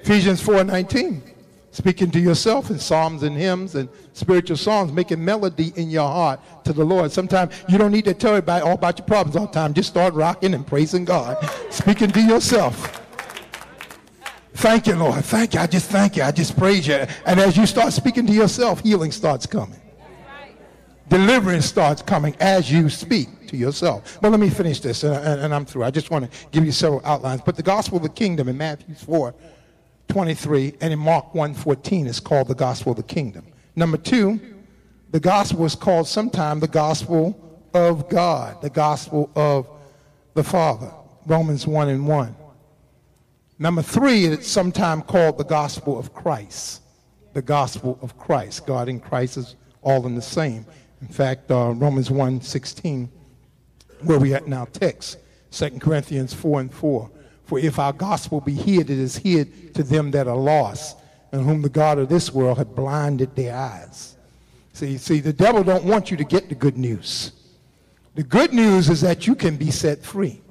Ephesians 0.02 0.40
4:19, 0.42 1.22
speaking 1.70 2.10
to 2.10 2.18
yourself 2.18 2.70
in 2.70 2.80
psalms 2.80 3.22
and 3.22 3.36
hymns 3.36 3.76
and 3.76 3.88
spiritual 4.14 4.56
songs, 4.56 4.90
making 4.90 5.24
melody 5.24 5.72
in 5.76 5.88
your 5.88 6.08
heart 6.08 6.40
to 6.64 6.72
the 6.72 6.84
Lord. 6.84 7.12
Sometimes 7.12 7.54
you 7.68 7.78
don't 7.78 7.92
need 7.92 8.06
to 8.06 8.14
tell 8.14 8.32
everybody 8.32 8.64
all 8.64 8.72
about 8.72 8.98
your 8.98 9.06
problems 9.06 9.36
all 9.36 9.46
the 9.46 9.52
time. 9.52 9.72
Just 9.72 9.90
start 9.90 10.14
rocking 10.14 10.52
and 10.54 10.66
praising 10.66 11.04
God, 11.04 11.36
speaking 11.70 12.10
to 12.10 12.20
yourself. 12.20 13.02
Thank 14.58 14.88
you, 14.88 14.96
Lord. 14.96 15.24
Thank 15.24 15.54
you. 15.54 15.60
I 15.60 15.68
just 15.68 15.88
thank 15.88 16.16
you. 16.16 16.24
I 16.24 16.32
just 16.32 16.58
praise 16.58 16.84
you. 16.84 17.06
And 17.24 17.38
as 17.38 17.56
you 17.56 17.64
start 17.64 17.92
speaking 17.92 18.26
to 18.26 18.32
yourself, 18.32 18.80
healing 18.80 19.12
starts 19.12 19.46
coming. 19.46 19.78
Deliverance 21.08 21.64
starts 21.64 22.02
coming 22.02 22.34
as 22.40 22.68
you 22.68 22.88
speak 22.88 23.46
to 23.46 23.56
yourself. 23.56 24.18
But 24.20 24.32
let 24.32 24.40
me 24.40 24.50
finish 24.50 24.80
this, 24.80 25.04
and, 25.04 25.14
and, 25.14 25.40
and 25.42 25.54
I'm 25.54 25.64
through. 25.64 25.84
I 25.84 25.92
just 25.92 26.10
want 26.10 26.28
to 26.28 26.48
give 26.50 26.66
you 26.66 26.72
several 26.72 27.00
outlines. 27.04 27.40
But 27.40 27.54
the 27.54 27.62
gospel 27.62 27.98
of 27.98 28.02
the 28.02 28.08
kingdom 28.08 28.48
in 28.48 28.58
Matthew 28.58 28.96
4 28.96 29.32
23 30.08 30.74
and 30.80 30.92
in 30.92 30.98
Mark 30.98 31.34
1:14 31.34 32.08
is 32.08 32.18
called 32.18 32.48
the 32.48 32.56
gospel 32.56 32.90
of 32.90 32.96
the 32.96 33.04
kingdom. 33.04 33.46
Number 33.76 33.96
2, 33.96 34.40
the 35.12 35.20
gospel 35.20 35.66
is 35.66 35.76
called 35.76 36.08
sometime 36.08 36.58
the 36.58 36.66
gospel 36.66 37.38
of 37.74 38.08
God, 38.08 38.60
the 38.60 38.70
gospel 38.70 39.30
of 39.36 39.68
the 40.34 40.42
Father. 40.42 40.90
Romans 41.26 41.64
1 41.64 41.90
and 41.90 42.08
1. 42.08 42.34
Number 43.60 43.82
3, 43.82 44.26
it's 44.26 44.48
sometimes 44.48 45.04
called 45.06 45.36
the 45.36 45.44
gospel 45.44 45.98
of 45.98 46.14
Christ. 46.14 46.82
The 47.32 47.42
gospel 47.42 47.98
of 48.02 48.16
Christ. 48.16 48.66
God 48.66 48.88
and 48.88 49.02
Christ 49.02 49.36
is 49.36 49.56
all 49.82 50.06
in 50.06 50.14
the 50.14 50.22
same. 50.22 50.64
In 51.00 51.08
fact, 51.08 51.50
uh, 51.50 51.72
Romans 51.72 52.10
1 52.10 52.40
16, 52.40 53.10
where 54.02 54.18
we 54.18 54.32
at 54.34 54.46
now 54.46 54.66
text, 54.66 55.18
2 55.50 55.78
Corinthians 55.80 56.32
4 56.32 56.60
and 56.60 56.72
4. 56.72 57.10
For 57.44 57.58
if 57.58 57.78
our 57.78 57.92
gospel 57.92 58.40
be 58.40 58.54
hid, 58.54 58.90
it 58.90 58.98
is 58.98 59.16
hid 59.16 59.74
to 59.74 59.82
them 59.82 60.12
that 60.12 60.28
are 60.28 60.36
lost, 60.36 60.98
and 61.32 61.44
whom 61.44 61.62
the 61.62 61.68
God 61.68 61.98
of 61.98 62.08
this 62.08 62.32
world 62.32 62.58
had 62.58 62.74
blinded 62.74 63.34
their 63.34 63.56
eyes. 63.56 64.16
See, 64.72 64.98
see, 64.98 65.18
the 65.18 65.32
devil 65.32 65.64
don't 65.64 65.84
want 65.84 66.10
you 66.10 66.16
to 66.16 66.24
get 66.24 66.48
the 66.48 66.54
good 66.54 66.76
news. 66.76 67.32
The 68.14 68.22
good 68.22 68.52
news 68.52 68.88
is 68.88 69.00
that 69.00 69.26
you 69.26 69.34
can 69.34 69.56
be 69.56 69.70
set 69.70 70.04
free. 70.04 70.42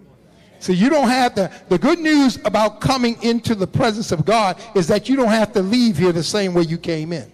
So 0.60 0.74
you 0.74 0.90
don't 0.90 1.10
have 1.10 1.36
to, 1.36 1.52
the 1.70 1.78
good 1.78 2.00
news 2.00 2.40
about 2.46 2.82
coming 2.82 3.22
into 3.22 3.56
the 3.56 3.68
presence 3.68 4.12
of 4.12 4.26
God 4.26 4.60
is 4.76 4.88
that 4.88 5.08
you 5.08 5.16
don't 5.16 5.30
have 5.30 5.54
to 5.54 5.62
leave 5.62 5.98
here 5.98 6.12
the 6.12 6.24
same 6.24 6.54
way 6.54 6.64
you 6.64 6.78
came 6.78 7.14
in. 7.14 7.32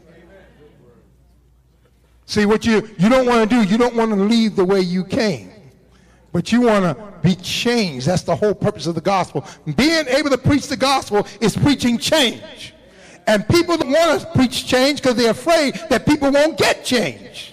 See 2.25 2.45
what 2.45 2.65
you, 2.65 2.89
you 2.97 3.09
don't 3.09 3.25
want 3.25 3.49
to 3.49 3.55
do, 3.55 3.63
you 3.63 3.77
don't 3.77 3.95
want 3.95 4.11
to 4.11 4.17
leave 4.17 4.55
the 4.55 4.65
way 4.65 4.81
you 4.81 5.03
came 5.05 5.53
but 6.33 6.51
you 6.51 6.61
want 6.61 6.83
to 6.83 7.13
be 7.21 7.35
changed. 7.35 8.07
That's 8.07 8.23
the 8.23 8.35
whole 8.35 8.55
purpose 8.55 8.87
of 8.87 8.95
the 8.95 9.01
gospel. 9.01 9.45
Being 9.77 10.07
able 10.07 10.31
to 10.31 10.37
preach 10.37 10.67
the 10.67 10.75
gospel 10.75 11.25
is 11.39 11.55
preaching 11.55 11.97
change. 11.97 12.73
And 13.27 13.47
people 13.47 13.77
don't 13.77 13.91
want 13.91 14.21
to 14.21 14.27
preach 14.33 14.67
change 14.67 15.01
because 15.01 15.15
they're 15.15 15.31
afraid 15.31 15.75
that 15.89 16.05
people 16.05 16.31
won't 16.31 16.57
get 16.57 16.83
change. 16.83 17.52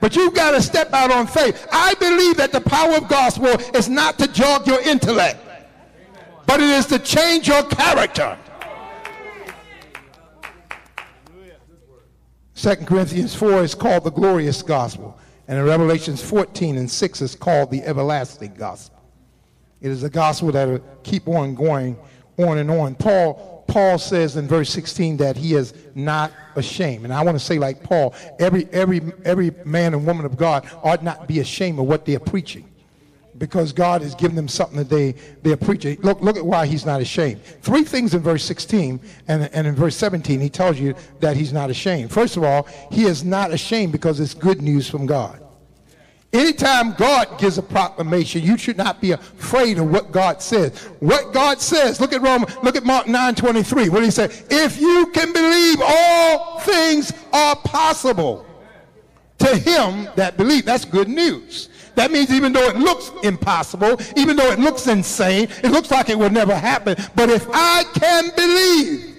But 0.00 0.14
you've 0.14 0.34
got 0.34 0.52
to 0.52 0.62
step 0.62 0.92
out 0.92 1.10
on 1.10 1.26
faith. 1.26 1.66
I 1.72 1.94
believe 1.94 2.36
that 2.36 2.52
the 2.52 2.60
power 2.60 2.96
of 2.96 3.08
gospel 3.08 3.48
is 3.74 3.88
not 3.88 4.18
to 4.18 4.28
jog 4.28 4.66
your 4.66 4.80
intellect, 4.82 5.38
but 6.46 6.60
it 6.60 6.68
is 6.68 6.86
to 6.86 6.98
change 6.98 7.48
your 7.48 7.62
character. 7.64 8.38
2 12.56 12.74
Corinthians 12.76 13.34
4 13.34 13.62
is 13.62 13.74
called 13.74 14.04
the 14.04 14.10
glorious 14.10 14.62
gospel. 14.62 15.18
And 15.46 15.58
in 15.58 15.64
Revelations 15.64 16.22
14 16.22 16.76
and 16.76 16.90
6 16.90 17.22
is 17.22 17.34
called 17.36 17.70
the 17.70 17.82
everlasting 17.82 18.54
gospel. 18.54 19.00
It 19.80 19.90
is 19.90 20.02
a 20.02 20.10
gospel 20.10 20.50
that 20.52 20.66
will 20.66 20.82
keep 21.02 21.28
on 21.28 21.54
going 21.54 21.96
on 22.38 22.58
and 22.58 22.70
on. 22.70 22.94
Paul, 22.94 23.55
Paul 23.66 23.98
says 23.98 24.36
in 24.36 24.46
verse 24.46 24.70
16 24.70 25.18
that 25.18 25.36
he 25.36 25.54
is 25.54 25.74
not 25.94 26.32
ashamed. 26.54 27.04
And 27.04 27.12
I 27.12 27.22
want 27.22 27.38
to 27.38 27.44
say, 27.44 27.58
like 27.58 27.82
Paul, 27.82 28.14
every, 28.38 28.66
every, 28.72 29.02
every 29.24 29.52
man 29.64 29.94
and 29.94 30.06
woman 30.06 30.24
of 30.24 30.36
God 30.36 30.68
ought 30.82 31.02
not 31.02 31.26
be 31.26 31.40
ashamed 31.40 31.78
of 31.78 31.86
what 31.86 32.04
they're 32.04 32.20
preaching 32.20 32.68
because 33.38 33.72
God 33.72 34.02
has 34.02 34.14
given 34.14 34.36
them 34.36 34.48
something 34.48 34.78
that 34.78 34.88
they, 34.88 35.12
they're 35.42 35.56
preaching. 35.56 35.98
Look, 36.00 36.20
look 36.20 36.36
at 36.36 36.44
why 36.44 36.66
he's 36.66 36.86
not 36.86 37.00
ashamed. 37.00 37.42
Three 37.42 37.84
things 37.84 38.14
in 38.14 38.22
verse 38.22 38.44
16 38.44 39.00
and, 39.28 39.50
and 39.52 39.66
in 39.66 39.74
verse 39.74 39.96
17, 39.96 40.40
he 40.40 40.48
tells 40.48 40.78
you 40.78 40.94
that 41.20 41.36
he's 41.36 41.52
not 41.52 41.70
ashamed. 41.70 42.10
First 42.10 42.36
of 42.36 42.44
all, 42.44 42.66
he 42.90 43.04
is 43.04 43.24
not 43.24 43.52
ashamed 43.52 43.92
because 43.92 44.20
it's 44.20 44.34
good 44.34 44.62
news 44.62 44.88
from 44.88 45.06
God. 45.06 45.42
Anytime 46.32 46.92
God 46.94 47.38
gives 47.38 47.56
a 47.56 47.62
proclamation, 47.62 48.42
you 48.42 48.58
should 48.58 48.76
not 48.76 49.00
be 49.00 49.12
afraid 49.12 49.78
of 49.78 49.90
what 49.90 50.12
God 50.12 50.42
says. 50.42 50.78
What 51.00 51.32
God 51.32 51.60
says, 51.60 52.00
look 52.00 52.12
at 52.12 52.20
Roman, 52.20 52.52
look 52.62 52.76
at 52.76 52.84
Mark 52.84 53.06
9 53.06 53.34
23. 53.34 53.88
What 53.88 54.02
he 54.02 54.10
say? 54.10 54.24
If 54.50 54.80
you 54.80 55.10
can 55.14 55.32
believe, 55.32 55.80
all 55.82 56.60
things 56.60 57.12
are 57.32 57.56
possible 57.56 58.44
to 59.38 59.56
him 59.56 60.08
that 60.16 60.36
believe. 60.36 60.64
That's 60.64 60.84
good 60.84 61.08
news. 61.08 61.68
That 61.94 62.10
means 62.10 62.30
even 62.30 62.52
though 62.52 62.68
it 62.68 62.76
looks 62.76 63.10
impossible, 63.22 63.98
even 64.16 64.36
though 64.36 64.50
it 64.50 64.58
looks 64.58 64.86
insane, 64.86 65.48
it 65.64 65.70
looks 65.70 65.90
like 65.90 66.10
it 66.10 66.18
will 66.18 66.30
never 66.30 66.54
happen. 66.54 66.96
But 67.14 67.30
if 67.30 67.46
I 67.52 67.84
can 67.94 68.30
believe 68.36 69.16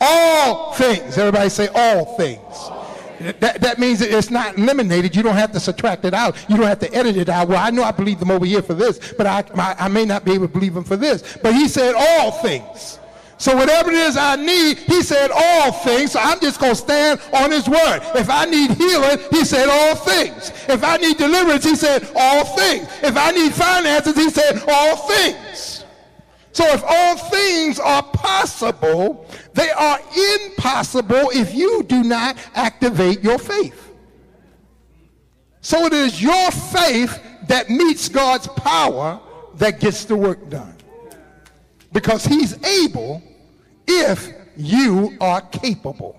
all 0.00 0.74
things, 0.74 1.16
everybody 1.16 1.48
say 1.48 1.68
all 1.74 2.16
things. 2.16 2.81
That, 3.40 3.60
that 3.60 3.78
means 3.78 4.00
it's 4.00 4.30
not 4.30 4.58
eliminated. 4.58 5.14
You 5.16 5.22
don't 5.22 5.36
have 5.36 5.52
to 5.52 5.60
subtract 5.60 6.04
it 6.04 6.14
out. 6.14 6.36
You 6.48 6.56
don't 6.56 6.66
have 6.66 6.80
to 6.80 6.94
edit 6.94 7.16
it 7.16 7.28
out. 7.28 7.48
Well, 7.48 7.58
I 7.58 7.70
know 7.70 7.82
I 7.82 7.92
believe 7.92 8.18
them 8.20 8.30
over 8.30 8.44
here 8.44 8.62
for 8.62 8.74
this, 8.74 9.12
but 9.16 9.26
I, 9.26 9.44
I, 9.54 9.76
I 9.78 9.88
may 9.88 10.04
not 10.04 10.24
be 10.24 10.32
able 10.32 10.46
to 10.46 10.52
believe 10.52 10.74
them 10.74 10.84
for 10.84 10.96
this. 10.96 11.38
But 11.42 11.54
he 11.54 11.68
said 11.68 11.94
all 11.96 12.30
things. 12.30 12.98
So 13.42 13.56
whatever 13.56 13.90
it 13.90 13.96
is 13.96 14.16
I 14.16 14.36
need, 14.36 14.78
he 14.78 15.02
said 15.02 15.32
all 15.34 15.72
things. 15.72 16.12
So 16.12 16.20
I'm 16.20 16.38
just 16.38 16.60
going 16.60 16.72
to 16.72 16.76
stand 16.76 17.20
on 17.32 17.50
his 17.50 17.68
word. 17.68 18.00
If 18.14 18.30
I 18.30 18.44
need 18.44 18.70
healing, 18.70 19.18
he 19.32 19.44
said 19.44 19.68
all 19.68 19.96
things. 19.96 20.52
If 20.68 20.84
I 20.84 20.96
need 20.98 21.16
deliverance, 21.16 21.64
he 21.64 21.74
said 21.74 22.08
all 22.14 22.44
things. 22.44 22.86
If 23.02 23.16
I 23.16 23.32
need 23.32 23.52
finances, 23.52 24.14
he 24.14 24.30
said 24.30 24.62
all 24.68 24.96
things. 24.96 25.81
So 26.52 26.66
if 26.66 26.84
all 26.86 27.16
things 27.16 27.80
are 27.80 28.02
possible, 28.02 29.26
they 29.54 29.70
are 29.70 29.98
impossible 30.44 31.30
if 31.32 31.54
you 31.54 31.82
do 31.84 32.02
not 32.02 32.36
activate 32.54 33.22
your 33.22 33.38
faith. 33.38 33.90
So 35.62 35.86
it 35.86 35.94
is 35.94 36.22
your 36.22 36.50
faith 36.50 37.18
that 37.48 37.70
meets 37.70 38.08
God's 38.08 38.48
power 38.48 39.20
that 39.56 39.80
gets 39.80 40.04
the 40.04 40.16
work 40.16 40.50
done. 40.50 40.76
Because 41.92 42.24
he's 42.24 42.62
able 42.64 43.22
if 43.86 44.32
you 44.56 45.16
are 45.20 45.40
capable. 45.40 46.18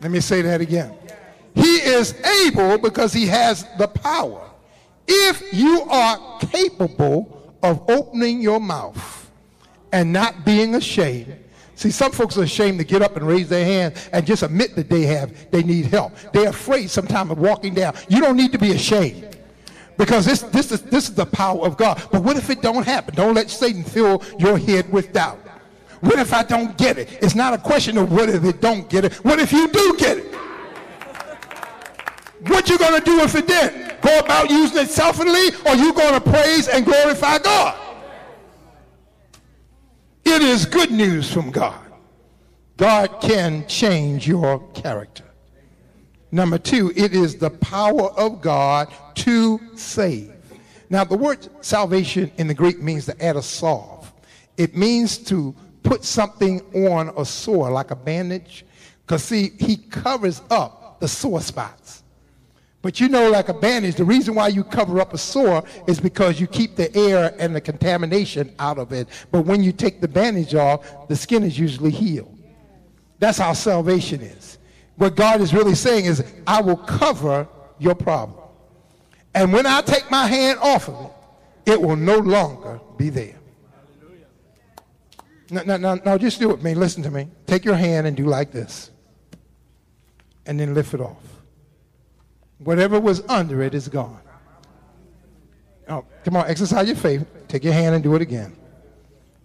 Let 0.00 0.10
me 0.10 0.20
say 0.20 0.42
that 0.42 0.60
again. 0.60 0.94
He 1.54 1.76
is 1.76 2.14
able 2.46 2.78
because 2.78 3.12
he 3.12 3.26
has 3.26 3.66
the 3.78 3.86
power. 3.86 4.50
If 5.06 5.52
you 5.52 5.82
are 5.82 6.38
capable 6.40 7.39
of 7.62 7.88
opening 7.90 8.40
your 8.40 8.60
mouth 8.60 9.30
and 9.92 10.12
not 10.12 10.44
being 10.44 10.74
ashamed, 10.74 11.36
See, 11.80 11.90
some 11.90 12.12
folks 12.12 12.36
are 12.36 12.42
ashamed 12.42 12.78
to 12.80 12.84
get 12.84 13.00
up 13.00 13.16
and 13.16 13.26
raise 13.26 13.48
their 13.48 13.64
hand 13.64 13.94
and 14.12 14.26
just 14.26 14.42
admit 14.42 14.76
that 14.76 14.90
they 14.90 15.04
have 15.04 15.50
they 15.50 15.62
need 15.62 15.86
help. 15.86 16.12
They're 16.30 16.50
afraid 16.50 16.90
sometimes 16.90 17.30
of 17.30 17.38
walking 17.38 17.72
down. 17.72 17.94
You 18.06 18.20
don't 18.20 18.36
need 18.36 18.52
to 18.52 18.58
be 18.58 18.72
ashamed. 18.72 19.38
Because 19.96 20.26
this, 20.26 20.42
this, 20.42 20.72
is, 20.72 20.82
this 20.82 21.08
is 21.08 21.14
the 21.14 21.24
power 21.24 21.64
of 21.64 21.78
God. 21.78 22.02
But 22.12 22.22
what 22.22 22.36
if 22.36 22.50
it 22.50 22.60
don't 22.60 22.84
happen? 22.84 23.14
Don't 23.14 23.34
let 23.34 23.48
Satan 23.48 23.82
fill 23.82 24.22
your 24.38 24.58
head 24.58 24.92
with 24.92 25.14
doubt. 25.14 25.38
What 26.00 26.18
if 26.18 26.34
I 26.34 26.42
don't 26.42 26.76
get 26.76 26.98
it? 26.98 27.18
It's 27.22 27.34
not 27.34 27.54
a 27.54 27.58
question 27.58 27.96
of 27.96 28.12
what 28.12 28.28
if 28.28 28.44
it 28.44 28.60
don't 28.60 28.86
get 28.90 29.06
it. 29.06 29.14
What 29.24 29.38
if 29.38 29.50
you 29.50 29.66
do 29.68 29.96
get 29.96 30.18
it? 30.18 30.34
What 32.46 32.68
you 32.68 32.78
going 32.78 32.98
to 32.98 33.04
do 33.04 33.20
if 33.20 33.34
it 33.34 33.46
didn't? 33.46 34.00
Go 34.00 34.18
about 34.18 34.50
using 34.50 34.78
it 34.78 34.88
selfishly 34.88 35.48
or 35.66 35.74
you 35.74 35.92
going 35.92 36.14
to 36.14 36.20
praise 36.20 36.68
and 36.68 36.84
glorify 36.84 37.38
God? 37.38 37.78
It 40.24 40.42
is 40.42 40.64
good 40.64 40.90
news 40.90 41.32
from 41.32 41.50
God. 41.50 41.80
God 42.76 43.20
can 43.20 43.66
change 43.66 44.26
your 44.26 44.60
character. 44.72 45.24
Number 46.32 46.56
two, 46.56 46.92
it 46.96 47.12
is 47.12 47.36
the 47.36 47.50
power 47.50 48.10
of 48.12 48.40
God 48.40 48.88
to 49.16 49.60
save. 49.76 50.32
Now, 50.88 51.04
the 51.04 51.16
word 51.16 51.48
salvation 51.64 52.32
in 52.38 52.46
the 52.46 52.54
Greek 52.54 52.80
means 52.80 53.06
to 53.06 53.24
add 53.24 53.36
a 53.36 53.42
salve. 53.42 54.12
It 54.56 54.76
means 54.76 55.18
to 55.18 55.54
put 55.82 56.04
something 56.04 56.60
on 56.86 57.12
a 57.16 57.24
sore, 57.24 57.70
like 57.70 57.90
a 57.90 57.96
bandage. 57.96 58.64
Because, 59.02 59.24
see, 59.24 59.50
he 59.58 59.76
covers 59.76 60.40
up 60.50 61.00
the 61.00 61.08
sore 61.08 61.40
spots. 61.40 62.02
But 62.82 62.98
you 62.98 63.08
know, 63.08 63.30
like 63.30 63.50
a 63.50 63.54
bandage, 63.54 63.96
the 63.96 64.04
reason 64.04 64.34
why 64.34 64.48
you 64.48 64.64
cover 64.64 65.00
up 65.00 65.12
a 65.12 65.18
sore 65.18 65.64
is 65.86 66.00
because 66.00 66.40
you 66.40 66.46
keep 66.46 66.76
the 66.76 66.94
air 66.96 67.34
and 67.38 67.54
the 67.54 67.60
contamination 67.60 68.54
out 68.58 68.78
of 68.78 68.92
it. 68.92 69.08
But 69.30 69.42
when 69.42 69.62
you 69.62 69.72
take 69.72 70.00
the 70.00 70.08
bandage 70.08 70.54
off, 70.54 71.08
the 71.08 71.16
skin 71.16 71.42
is 71.42 71.58
usually 71.58 71.90
healed. 71.90 72.38
That's 73.18 73.36
how 73.36 73.52
salvation 73.52 74.22
is. 74.22 74.58
What 74.96 75.14
God 75.14 75.42
is 75.42 75.52
really 75.52 75.74
saying 75.74 76.06
is, 76.06 76.24
I 76.46 76.62
will 76.62 76.76
cover 76.76 77.46
your 77.78 77.94
problem. 77.94 78.38
And 79.34 79.52
when 79.52 79.66
I 79.66 79.82
take 79.82 80.10
my 80.10 80.26
hand 80.26 80.58
off 80.60 80.88
of 80.88 81.06
it, 81.06 81.72
it 81.72 81.80
will 81.80 81.96
no 81.96 82.18
longer 82.18 82.80
be 82.96 83.10
there. 83.10 83.36
Now, 85.50 85.62
now, 85.62 85.76
now, 85.76 85.94
now, 85.96 86.18
just 86.18 86.38
do 86.38 86.52
it, 86.52 86.62
man. 86.62 86.78
Listen 86.78 87.02
to 87.02 87.10
me. 87.10 87.28
Take 87.46 87.64
your 87.64 87.74
hand 87.74 88.06
and 88.06 88.16
do 88.16 88.24
like 88.24 88.52
this. 88.52 88.90
And 90.46 90.58
then 90.58 90.74
lift 90.74 90.94
it 90.94 91.00
off. 91.00 91.16
Whatever 92.62 93.00
was 93.00 93.22
under 93.28 93.62
it 93.62 93.74
is 93.74 93.88
gone. 93.88 94.20
Oh, 95.88 96.04
come 96.24 96.36
on, 96.36 96.46
exercise 96.46 96.86
your 96.86 96.96
faith. 96.96 97.26
Take 97.48 97.64
your 97.64 97.72
hand 97.72 97.94
and 97.94 98.04
do 98.04 98.14
it 98.14 98.22
again. 98.22 98.56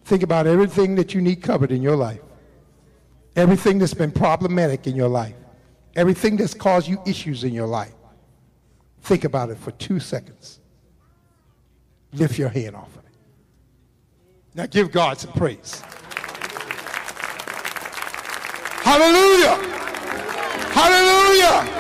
Think 0.04 0.22
about 0.22 0.46
everything 0.46 0.96
that 0.96 1.14
you 1.14 1.22
need 1.22 1.42
covered 1.42 1.72
in 1.72 1.82
your 1.82 1.96
life. 1.96 2.20
Everything 3.36 3.80
that's 3.80 3.94
been 3.94 4.12
problematic 4.12 4.86
in 4.86 4.96
your 4.96 5.08
life. 5.08 5.36
Everything 5.96 6.38
that's 6.38 6.54
caused 6.54 6.88
you 6.88 7.02
issues 7.06 7.44
in 7.44 7.54
your 7.54 7.68
life. 7.68 7.94
Think 9.02 9.24
about 9.24 9.50
it 9.50 9.58
for 9.58 9.72
two 9.72 10.00
seconds. 10.00 10.60
Lift 12.14 12.38
your 12.38 12.50
hand 12.50 12.76
off 12.76 12.96
of 12.96 13.06
it. 13.06 13.12
Now 14.54 14.66
give 14.68 14.92
God 14.92 15.18
some 15.20 15.32
praise. 15.34 15.82
Hallelujah. 18.84 19.56
Hallelujah. 20.72 21.75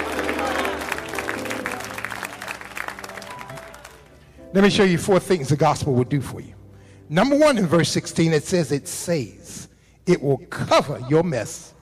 Let 4.55 4.63
me 4.63 4.69
show 4.69 4.85
you 4.85 4.97
four 4.97 5.19
things 5.19 5.49
the 5.49 5.57
gospel 5.57 5.93
will 5.93 6.05
do 6.05 6.21
for 6.21 6.39
you. 6.39 6.53
Number 7.09 7.37
one, 7.37 7.57
in 7.57 7.67
verse 7.67 7.89
16, 7.89 8.31
it 8.31 8.45
says 8.45 8.71
it 8.71 8.87
saves. 8.87 9.67
It 10.05 10.21
will 10.21 10.37
cover 10.37 11.03
your 11.09 11.23
mess. 11.23 11.73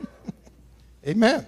Amen. 1.06 1.46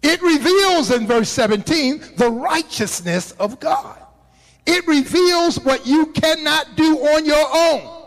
It 0.00 0.22
reveals 0.22 0.92
in 0.92 1.08
verse 1.08 1.28
17 1.28 2.04
the 2.16 2.30
righteousness 2.30 3.32
of 3.32 3.58
God. 3.58 3.98
It 4.64 4.86
reveals 4.86 5.58
what 5.58 5.84
you 5.84 6.06
cannot 6.12 6.76
do 6.76 6.96
on 7.08 7.26
your 7.26 7.44
own. 7.52 8.04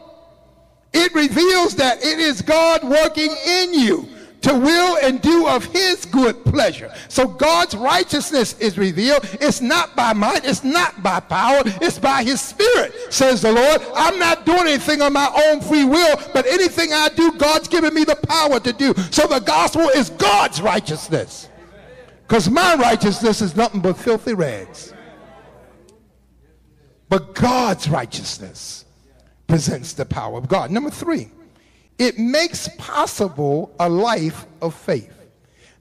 It 0.93 1.13
reveals 1.13 1.75
that 1.75 1.97
it 1.97 2.17
is 2.17 2.41
God 2.41 2.81
working 2.81 3.35
in 3.45 3.73
you 3.73 4.07
to 4.41 4.53
will 4.53 4.97
and 5.03 5.21
do 5.21 5.47
of 5.47 5.65
his 5.65 6.05
good 6.05 6.43
pleasure. 6.45 6.93
So 7.09 7.27
God's 7.27 7.75
righteousness 7.75 8.57
is 8.59 8.77
revealed. 8.77 9.27
It's 9.41 9.61
not 9.61 9.95
by 9.95 10.13
might, 10.13 10.45
it's 10.45 10.63
not 10.63 11.01
by 11.01 11.19
power, 11.19 11.61
it's 11.65 11.99
by 11.99 12.23
his 12.23 12.39
spirit, 12.39 12.93
says 13.09 13.41
the 13.41 13.51
Lord. 13.51 13.81
I'm 13.95 14.19
not 14.19 14.45
doing 14.45 14.67
anything 14.67 15.01
on 15.01 15.13
my 15.13 15.31
own 15.47 15.61
free 15.61 15.85
will, 15.85 16.19
but 16.33 16.45
anything 16.45 16.93
I 16.93 17.09
do, 17.09 17.31
God's 17.33 17.67
given 17.67 17.93
me 17.93 18.03
the 18.03 18.15
power 18.15 18.59
to 18.59 18.73
do. 18.73 18.93
So 19.11 19.27
the 19.27 19.39
gospel 19.39 19.89
is 19.89 20.09
God's 20.11 20.61
righteousness. 20.61 21.49
Because 22.27 22.49
my 22.49 22.75
righteousness 22.75 23.41
is 23.41 23.55
nothing 23.55 23.81
but 23.81 23.97
filthy 23.97 24.33
rags. 24.33 24.93
But 27.09 27.33
God's 27.33 27.89
righteousness 27.89 28.85
presents 29.47 29.93
the 29.93 30.05
power 30.05 30.37
of 30.37 30.49
God. 30.49 30.71
Number 30.71 30.89
three, 30.89 31.31
it 31.97 32.19
makes 32.19 32.67
possible 32.77 33.73
a 33.79 33.89
life 33.89 34.45
of 34.61 34.75
faith. 34.75 35.13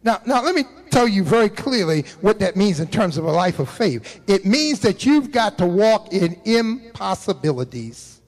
Now, 0.02 0.20
now 0.24 0.42
let 0.42 0.54
me 0.54 0.64
tell 0.90 1.08
you 1.08 1.24
very 1.24 1.48
clearly 1.48 2.02
what 2.20 2.38
that 2.38 2.56
means 2.56 2.80
in 2.80 2.88
terms 2.88 3.18
of 3.18 3.24
a 3.24 3.30
life 3.30 3.58
of 3.58 3.68
faith. 3.68 4.20
It 4.26 4.46
means 4.46 4.80
that 4.80 5.04
you've 5.04 5.30
got 5.32 5.58
to 5.58 5.66
walk 5.66 6.12
in 6.12 6.40
impossibilities 6.44 8.20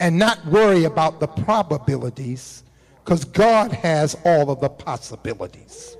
and 0.00 0.18
not 0.18 0.44
worry 0.46 0.84
about 0.84 1.20
the 1.20 1.26
probabilities 1.26 2.62
because 3.04 3.24
God 3.24 3.72
has 3.72 4.16
all 4.24 4.50
of 4.50 4.60
the 4.60 4.68
possibilities. 4.68 5.96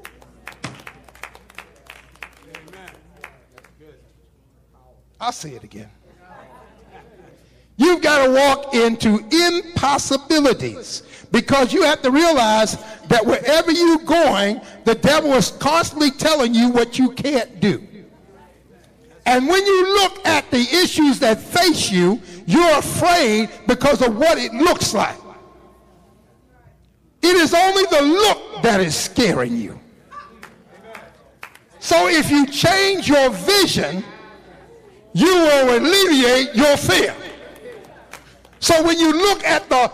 I'll 5.21 5.33
say 5.33 5.51
it 5.51 5.63
again. 5.63 5.91
You've 7.77 8.03
got 8.03 8.27
to 8.27 8.33
walk 8.33 8.75
into 8.75 9.25
impossibilities 9.31 11.03
because 11.33 11.73
you 11.73 11.83
have 11.83 12.03
to 12.03 12.11
realize 12.11 12.77
that 13.09 13.25
wherever 13.25 13.71
you're 13.73 13.99
going, 13.99 14.61
the 14.85 14.95
devil 14.95 15.33
is 15.33 15.51
constantly 15.53 16.11
telling 16.11 16.55
you 16.55 16.69
what 16.69 16.99
you 16.99 17.13
can't 17.13 17.61
do. 17.61 17.87
And 19.25 19.47
when 19.49 19.65
you 19.65 19.95
look 19.95 20.27
at 20.27 20.51
the 20.51 20.61
issues 20.61 21.19
that 21.21 21.41
face 21.41 21.91
you, 21.91 22.21
you're 22.47 22.79
afraid 22.79 23.49
because 23.67 24.03
of 24.03 24.17
what 24.17 24.39
it 24.39 24.53
looks 24.53 24.95
like. 24.95 25.17
It 27.23 27.37
is 27.37 27.55
only 27.55 27.85
the 27.85 28.03
look 28.03 28.63
that 28.63 28.81
is 28.81 28.97
scaring 28.97 29.57
you. 29.57 29.79
So 31.79 32.09
if 32.09 32.31
you 32.31 32.47
change 32.47 33.09
your 33.09 33.31
vision, 33.31 34.05
you 35.13 35.33
will 35.33 35.79
alleviate 35.79 36.55
your 36.55 36.77
fear. 36.77 37.15
So 38.63 38.81
when 38.85 38.97
you 38.97 39.13
look 39.13 39.43
at 39.43 39.69
the 39.69 39.91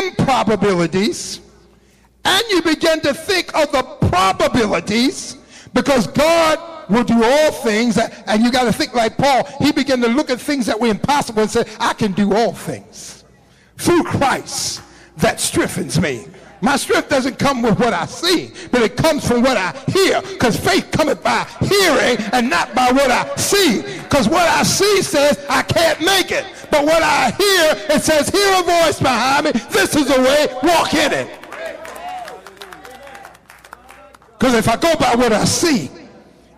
improbabilities 0.00 1.40
and 2.24 2.42
you 2.48 2.62
begin 2.62 3.02
to 3.02 3.12
think 3.12 3.54
of 3.54 3.70
the 3.72 3.82
probabilities, 4.08 5.36
because 5.74 6.06
God 6.06 6.88
will 6.88 7.04
do 7.04 7.22
all 7.22 7.52
things, 7.52 7.98
and 7.98 8.42
you 8.42 8.50
got 8.50 8.64
to 8.64 8.72
think 8.72 8.94
like 8.94 9.18
Paul. 9.18 9.46
He 9.60 9.70
began 9.70 10.00
to 10.00 10.08
look 10.08 10.30
at 10.30 10.40
things 10.40 10.64
that 10.64 10.80
were 10.80 10.88
impossible 10.88 11.42
and 11.42 11.50
say, 11.50 11.64
I 11.78 11.92
can 11.92 12.12
do 12.12 12.34
all 12.34 12.54
things 12.54 13.24
through 13.76 14.04
Christ 14.04 14.80
that 15.18 15.38
strengthens 15.38 16.00
me. 16.00 16.26
My 16.62 16.76
strength 16.76 17.08
doesn't 17.10 17.38
come 17.38 17.62
with 17.62 17.78
what 17.78 17.92
I 17.92 18.06
see, 18.06 18.50
but 18.70 18.82
it 18.82 18.96
comes 18.96 19.26
from 19.26 19.42
what 19.42 19.56
I 19.56 19.72
hear. 19.88 20.22
Because 20.22 20.58
faith 20.58 20.90
cometh 20.90 21.22
by 21.22 21.46
hearing 21.60 22.16
and 22.32 22.48
not 22.48 22.74
by 22.74 22.90
what 22.92 23.10
I 23.10 23.34
see. 23.36 23.82
Because 23.82 24.28
what 24.28 24.48
I 24.48 24.62
see 24.62 25.02
says 25.02 25.44
I 25.50 25.62
can't 25.62 26.00
make 26.00 26.32
it. 26.32 26.46
But 26.70 26.84
what 26.84 27.02
I 27.02 27.30
hear, 27.30 27.96
it 27.96 28.02
says, 28.02 28.28
hear 28.30 28.58
a 28.58 28.62
voice 28.62 28.98
behind 28.98 29.46
me. 29.46 29.52
This 29.70 29.94
is 29.94 30.08
the 30.08 30.20
way, 30.20 30.48
walk 30.62 30.94
in 30.94 31.12
it. 31.12 31.40
Because 34.38 34.54
if 34.54 34.68
I 34.68 34.76
go 34.76 34.94
by 34.96 35.14
what 35.14 35.32
I 35.32 35.44
see, 35.44 35.90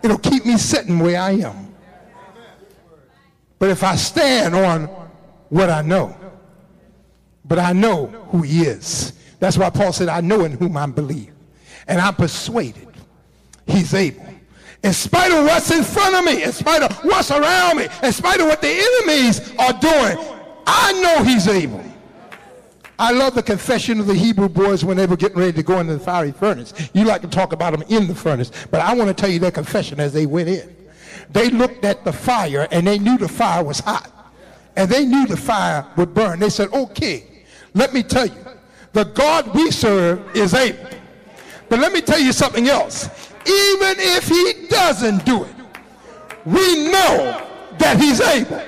it'll 0.03 0.19
keep 0.19 0.45
me 0.45 0.57
sitting 0.57 0.99
where 0.99 1.21
I 1.21 1.33
am. 1.33 1.75
But 3.59 3.71
if 3.71 3.83
I 3.83 3.97
stand 3.97 4.55
on 4.55 4.85
what 5.49 5.71
I 5.71 5.83
know, 5.83 6.17
but 7.45 7.59
I 7.59 7.73
know 7.73 8.07
who 8.31 8.43
he 8.43 8.63
is, 8.63 9.18
that's 9.39 9.57
why 9.57 9.71
Paul 9.71 9.93
said, 9.93 10.09
I 10.09 10.21
know 10.21 10.45
in 10.45 10.53
whom 10.53 10.77
I 10.77 10.87
believe. 10.87 11.33
And 11.87 12.01
I'm 12.01 12.15
persuaded 12.15 12.89
he's 13.67 13.95
able. 13.95 14.27
In 14.83 14.93
spite 14.93 15.33
of 15.33 15.45
what's 15.45 15.71
in 15.71 15.83
front 15.83 16.15
of 16.15 16.25
me, 16.25 16.43
in 16.43 16.53
spite 16.53 16.83
of 16.83 16.97
what's 17.05 17.31
around 17.31 17.79
me, 17.79 17.89
in 18.03 18.13
spite 18.13 18.41
of 18.41 18.47
what 18.47 18.61
the 18.61 18.69
enemies 18.69 19.53
are 19.59 19.73
doing, 19.73 20.19
I 20.67 20.93
know 21.01 21.25
he's 21.25 21.49
able. 21.49 21.85
I 22.99 23.13
love 23.13 23.35
the 23.35 23.43
confession 23.43 24.01
of 24.01 24.07
the 24.07 24.15
Hebrew 24.15 24.49
boys 24.49 24.85
when 24.85 24.97
they 24.97 25.07
were 25.07 25.17
getting 25.17 25.39
ready 25.39 25.53
to 25.53 25.63
go 25.63 25.79
into 25.79 25.95
the 25.95 26.01
fiery 26.01 26.33
furnace. 26.33 26.75
You 26.95 27.05
like 27.05 27.23
to 27.23 27.29
talk 27.29 27.53
about 27.53 27.73
them 27.73 27.83
in 27.89 28.09
the 28.09 28.15
furnace, 28.15 28.51
but 28.71 28.81
I 28.81 28.95
want 28.95 29.09
to 29.09 29.15
tell 29.15 29.31
you 29.31 29.39
their 29.39 29.53
confession 29.53 30.01
as 30.01 30.13
they 30.13 30.27
went 30.27 30.49
in. 30.49 30.77
They 31.31 31.51
looked 31.51 31.85
at 31.85 32.05
the 32.05 32.13
fire 32.13 32.67
and 32.71 32.87
they 32.87 32.99
knew 32.99 33.19
the 33.19 33.29
fire 33.29 33.63
was 33.63 33.81
hot. 33.81 34.13
And 34.77 34.89
they 34.89 35.05
knew 35.05 35.27
the 35.27 35.37
fire 35.37 35.85
would 35.97 36.15
burn. 36.15 36.39
They 36.39 36.51
said, 36.51 36.73
okay, 36.73 37.45
let 37.75 37.93
me 37.93 38.03
tell 38.03 38.27
you, 38.27 38.35
the 38.93 39.05
God 39.05 39.55
we 39.55 39.71
serve 39.71 40.37
is 40.37 40.55
able. 40.55 40.89
But 41.69 41.81
let 41.81 41.93
me 41.93 42.01
tell 42.01 42.19
you 42.19 42.33
something 42.33 42.69
else. 42.69 43.09
Even 43.47 43.97
if 43.99 44.29
he 44.29 44.67
doesn't 44.69 45.25
do 45.25 45.45
it, 45.45 45.55
we 46.45 46.91
know 46.91 47.47
that 47.79 47.99
he's 47.99 48.21
able. 48.21 48.63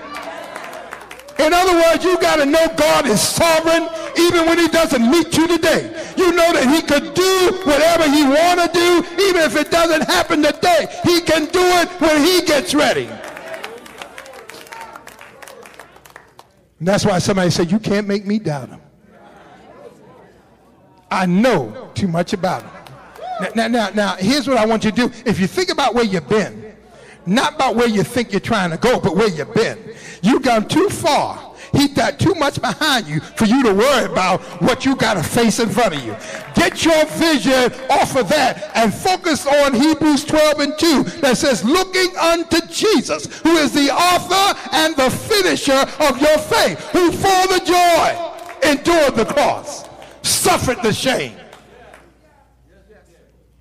In 1.39 1.55
other 1.55 1.73
words, 1.73 2.05
you 2.05 2.19
got 2.21 2.37
to 2.37 2.45
know 2.45 2.67
God 2.77 3.07
is 3.07 3.21
sovereign 3.21 3.89
even 4.19 4.47
when 4.47 4.59
he 4.59 4.69
doesn't 4.69 5.11
meet 5.11 5.35
you 5.37 5.49
today. 5.49 5.91
You 6.17 6.33
know 6.33 6.53
that 6.53 6.69
he 6.69 6.83
could 6.83 7.15
do 7.15 7.59
whatever 7.65 8.11
he 8.11 8.25
want 8.25 8.61
to 8.61 8.69
do 8.73 8.99
even 9.23 9.43
if 9.43 9.57
it 9.57 9.71
doesn't 9.71 10.03
happen 10.03 10.43
today. 10.43 10.87
He 11.03 11.23
can 11.23 11.47
do 11.47 11.63
it 11.63 11.89
when 12.01 12.23
he 12.23 12.43
gets 12.43 12.75
ready. 12.75 13.09
And 16.79 16.89
that's 16.89 17.07
why 17.07 17.19
somebody 17.19 17.51
said, 17.51 17.71
you 17.71 17.79
can't 17.79 18.07
make 18.07 18.27
me 18.27 18.39
doubt 18.39 18.69
him. 18.69 18.81
I 21.11 21.27
know 21.27 21.91
too 21.95 22.09
much 22.09 22.33
about 22.33 22.63
him. 22.63 22.71
Now, 23.55 23.69
now, 23.69 23.91
now, 23.91 24.17
here's 24.17 24.47
what 24.47 24.59
I 24.59 24.67
want 24.67 24.85
you 24.85 24.91
to 24.91 25.09
do. 25.09 25.13
If 25.25 25.41
you 25.41 25.47
think 25.47 25.71
about 25.71 25.95
where 25.95 26.05
you've 26.05 26.29
been, 26.29 26.77
not 27.27 27.55
about 27.55 27.77
where 27.77 27.89
you 27.89 28.03
think 28.03 28.33
you're 28.33 28.41
trying 28.41 28.71
to 28.71 28.77
go, 28.77 29.01
but 29.01 29.17
where 29.17 29.29
you've 29.29 29.53
been. 29.55 29.79
You've 30.23 30.43
gone 30.43 30.69
too 30.69 30.89
far. 30.89 31.55
He 31.73 31.89
got 31.89 32.19
too 32.19 32.35
much 32.35 32.61
behind 32.61 33.07
you 33.07 33.21
for 33.21 33.45
you 33.45 33.63
to 33.63 33.73
worry 33.73 34.05
about 34.11 34.41
what 34.61 34.85
you 34.85 34.97
got 34.97 35.15
to 35.15 35.23
face 35.23 35.61
in 35.61 35.69
front 35.69 35.95
of 35.95 36.05
you. 36.05 36.17
Get 36.55 36.85
your 36.85 37.05
vision 37.07 37.73
off 37.89 38.17
of 38.17 38.29
that 38.29 38.73
and 38.75 38.93
focus 38.93 39.47
on 39.47 39.75
Hebrews 39.75 40.25
12 40.25 40.61
and 40.61 40.79
2 40.79 41.03
that 41.21 41.37
says, 41.37 41.65
looking 41.65 42.17
unto 42.17 42.61
Jesus, 42.67 43.41
who 43.41 43.57
is 43.57 43.73
the 43.73 43.91
author 43.91 44.59
and 44.73 44.97
the 44.97 45.11
finisher 45.11 45.87
of 46.01 46.21
your 46.21 46.39
faith, 46.39 46.79
who 46.91 47.13
for 47.13 47.47
the 47.47 47.63
joy 47.65 48.69
endured 48.69 49.15
the 49.15 49.33
cross 49.33 49.90
suffered 50.23 50.83
the 50.83 50.93
shame. 50.93 51.37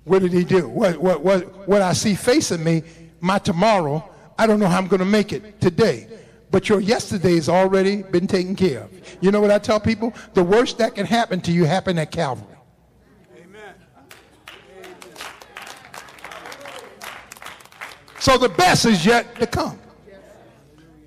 What 0.04 0.22
did 0.22 0.32
he 0.32 0.44
do? 0.44 0.68
What, 0.68 0.98
what, 0.98 1.22
what, 1.22 1.68
what 1.68 1.82
I 1.82 1.92
see 1.92 2.14
facing 2.14 2.64
me, 2.64 2.82
my 3.20 3.38
tomorrow, 3.38 4.08
I 4.38 4.46
don't 4.46 4.58
know 4.58 4.66
how 4.66 4.78
I'm 4.78 4.88
going 4.88 5.00
to 5.00 5.04
make 5.04 5.32
it 5.32 5.60
today. 5.60 6.08
But 6.50 6.68
your 6.68 6.80
yesterday 6.80 7.36
has 7.36 7.48
already 7.48 8.02
been 8.02 8.26
taken 8.26 8.56
care 8.56 8.80
of. 8.80 8.90
You 9.20 9.30
know 9.30 9.40
what 9.40 9.52
I 9.52 9.58
tell 9.58 9.78
people? 9.78 10.12
The 10.34 10.42
worst 10.42 10.78
that 10.78 10.96
can 10.96 11.06
happen 11.06 11.40
to 11.42 11.52
you 11.52 11.64
happened 11.64 12.00
at 12.00 12.10
Calvary. 12.10 12.56
Amen. 13.36 13.74
So 18.18 18.36
the 18.36 18.48
best 18.48 18.84
is 18.84 19.06
yet 19.06 19.36
to 19.36 19.46
come. 19.46 19.78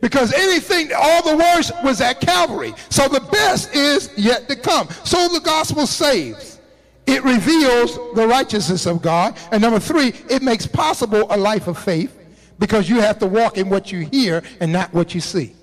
Because 0.03 0.33
anything, 0.33 0.89
all 0.93 1.23
the 1.23 1.37
worst 1.37 1.71
was 1.81 2.01
at 2.01 2.19
Calvary. 2.19 2.73
So 2.89 3.07
the 3.07 3.21
best 3.21 3.73
is 3.73 4.11
yet 4.17 4.49
to 4.49 4.55
come. 4.57 4.89
So 5.05 5.29
the 5.29 5.39
gospel 5.39 5.87
saves. 5.87 6.59
It 7.05 7.23
reveals 7.23 7.95
the 8.13 8.27
righteousness 8.27 8.85
of 8.85 9.01
God. 9.01 9.37
And 9.53 9.61
number 9.61 9.79
three, 9.79 10.11
it 10.29 10.41
makes 10.41 10.67
possible 10.67 11.25
a 11.29 11.37
life 11.37 11.69
of 11.69 11.79
faith 11.79 12.19
because 12.59 12.89
you 12.89 12.99
have 12.99 13.17
to 13.19 13.25
walk 13.25 13.57
in 13.57 13.69
what 13.69 13.93
you 13.93 13.99
hear 13.99 14.43
and 14.59 14.73
not 14.73 14.93
what 14.93 15.15
you 15.15 15.21
see. 15.21 15.53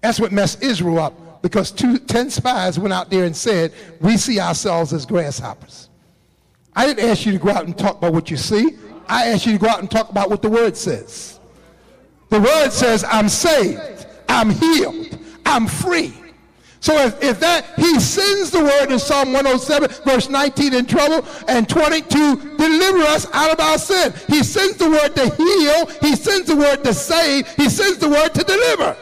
That's 0.00 0.18
what 0.18 0.32
messed 0.32 0.62
Israel 0.62 0.98
up 0.98 1.42
because 1.42 1.70
two, 1.70 1.98
ten 1.98 2.30
spies 2.30 2.78
went 2.78 2.94
out 2.94 3.10
there 3.10 3.24
and 3.24 3.36
said, 3.36 3.74
we 4.00 4.16
see 4.16 4.40
ourselves 4.40 4.94
as 4.94 5.04
grasshoppers. 5.04 5.90
I 6.74 6.86
didn't 6.86 7.06
ask 7.06 7.26
you 7.26 7.32
to 7.32 7.38
go 7.38 7.50
out 7.50 7.66
and 7.66 7.76
talk 7.76 7.98
about 7.98 8.14
what 8.14 8.30
you 8.30 8.38
see. 8.38 8.78
I 9.06 9.26
asked 9.26 9.44
you 9.44 9.52
to 9.52 9.58
go 9.58 9.68
out 9.68 9.80
and 9.80 9.90
talk 9.90 10.08
about 10.08 10.30
what 10.30 10.40
the 10.40 10.48
word 10.48 10.74
says. 10.74 11.33
The 12.34 12.40
word 12.40 12.72
says, 12.72 13.04
I'm 13.08 13.28
saved, 13.28 14.06
I'm 14.28 14.50
healed, 14.50 15.16
I'm 15.46 15.68
free. 15.68 16.12
So 16.80 16.92
if, 17.06 17.22
if 17.22 17.38
that, 17.38 17.64
he 17.76 18.00
sends 18.00 18.50
the 18.50 18.58
word 18.58 18.90
in 18.90 18.98
Psalm 18.98 19.32
107, 19.32 19.88
verse 20.04 20.28
19 20.28 20.74
in 20.74 20.84
trouble, 20.84 21.24
and 21.46 21.68
22, 21.68 22.56
deliver 22.56 22.98
us 23.02 23.32
out 23.32 23.52
of 23.52 23.60
our 23.60 23.78
sin. 23.78 24.12
He 24.26 24.42
sends 24.42 24.78
the 24.78 24.90
word 24.90 25.14
to 25.14 25.32
heal, 25.36 25.86
he 26.00 26.16
sends 26.16 26.48
the 26.48 26.56
word 26.56 26.82
to 26.82 26.92
save, 26.92 27.46
he 27.54 27.68
sends 27.68 27.98
the 27.98 28.08
word 28.08 28.34
to 28.34 28.42
deliver. 28.42 28.96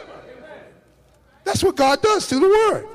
That's 1.43 1.63
what 1.63 1.75
God 1.75 2.03
does 2.03 2.27
through 2.27 2.41
the 2.41 2.49
word. 2.49 2.87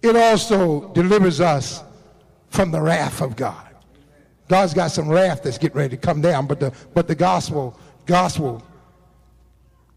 It 0.00 0.16
also 0.16 0.90
delivers 0.94 1.38
us 1.38 1.84
from 2.48 2.70
the 2.70 2.80
wrath 2.80 3.20
of 3.20 3.36
God. 3.36 3.74
God's 4.48 4.72
got 4.72 4.90
some 4.90 5.06
wrath 5.06 5.42
that's 5.42 5.58
getting 5.58 5.76
ready 5.76 5.98
to 5.98 6.00
come 6.00 6.22
down, 6.22 6.46
but 6.46 6.60
the, 6.60 6.72
but 6.94 7.08
the 7.08 7.14
gospel, 7.14 7.78
gospel 8.06 8.64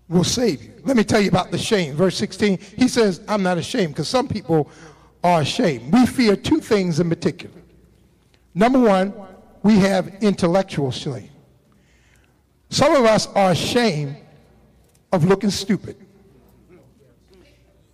will 0.08 0.24
save 0.24 0.64
you. 0.64 0.74
Let 0.84 0.98
me 0.98 1.04
tell 1.04 1.20
you 1.20 1.30
about 1.30 1.52
the 1.52 1.58
shame. 1.58 1.96
Verse 1.96 2.18
16, 2.18 2.60
he 2.78 2.88
says, 2.88 3.22
I'm 3.28 3.44
not 3.44 3.58
ashamed 3.58 3.94
because 3.94 4.08
some 4.08 4.28
people 4.28 4.70
are 5.24 5.42
ashamed. 5.42 5.92
We 5.92 6.06
fear 6.06 6.36
two 6.36 6.60
things 6.60 7.00
in 7.00 7.10
particular. 7.10 7.56
Number 8.54 8.80
one, 8.80 9.14
we 9.64 9.78
have 9.78 10.08
intellectual 10.22 10.92
shame. 10.92 11.30
Some 12.70 12.96
of 12.96 13.06
us 13.06 13.28
are 13.28 13.52
ashamed 13.52 14.18
of 15.12 15.26
looking 15.26 15.50
stupid. 15.50 15.98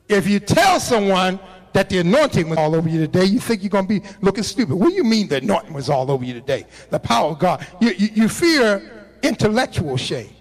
If 0.09 0.27
you 0.27 0.39
tell 0.39 0.79
someone 0.79 1.39
that 1.71 1.89
the 1.89 1.99
anointing 1.99 2.49
was 2.49 2.57
all 2.57 2.75
over 2.75 2.89
you 2.89 2.99
today, 2.99 3.23
you 3.23 3.39
think 3.39 3.63
you're 3.63 3.69
going 3.69 3.87
to 3.87 3.99
be 4.01 4.05
looking 4.19 4.43
stupid. 4.43 4.75
What 4.75 4.89
do 4.89 4.95
you 4.95 5.05
mean 5.05 5.29
the 5.29 5.37
anointing 5.37 5.71
was 5.71 5.89
all 5.89 6.11
over 6.11 6.25
you 6.25 6.33
today? 6.33 6.65
The 6.89 6.99
power 6.99 7.31
of 7.31 7.39
God. 7.39 7.65
You, 7.79 7.91
you, 7.91 8.09
you 8.13 8.27
fear 8.27 9.07
intellectual 9.23 9.95
shame 9.95 10.33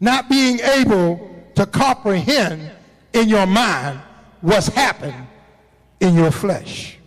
not 0.00 0.28
being 0.28 0.60
able 0.60 1.30
to 1.54 1.66
comprehend 1.66 2.70
in 3.12 3.28
your 3.28 3.46
mind 3.46 4.00
what's 4.40 4.68
happened 4.68 5.26
in 6.00 6.14
your 6.14 6.30
flesh. 6.30 6.98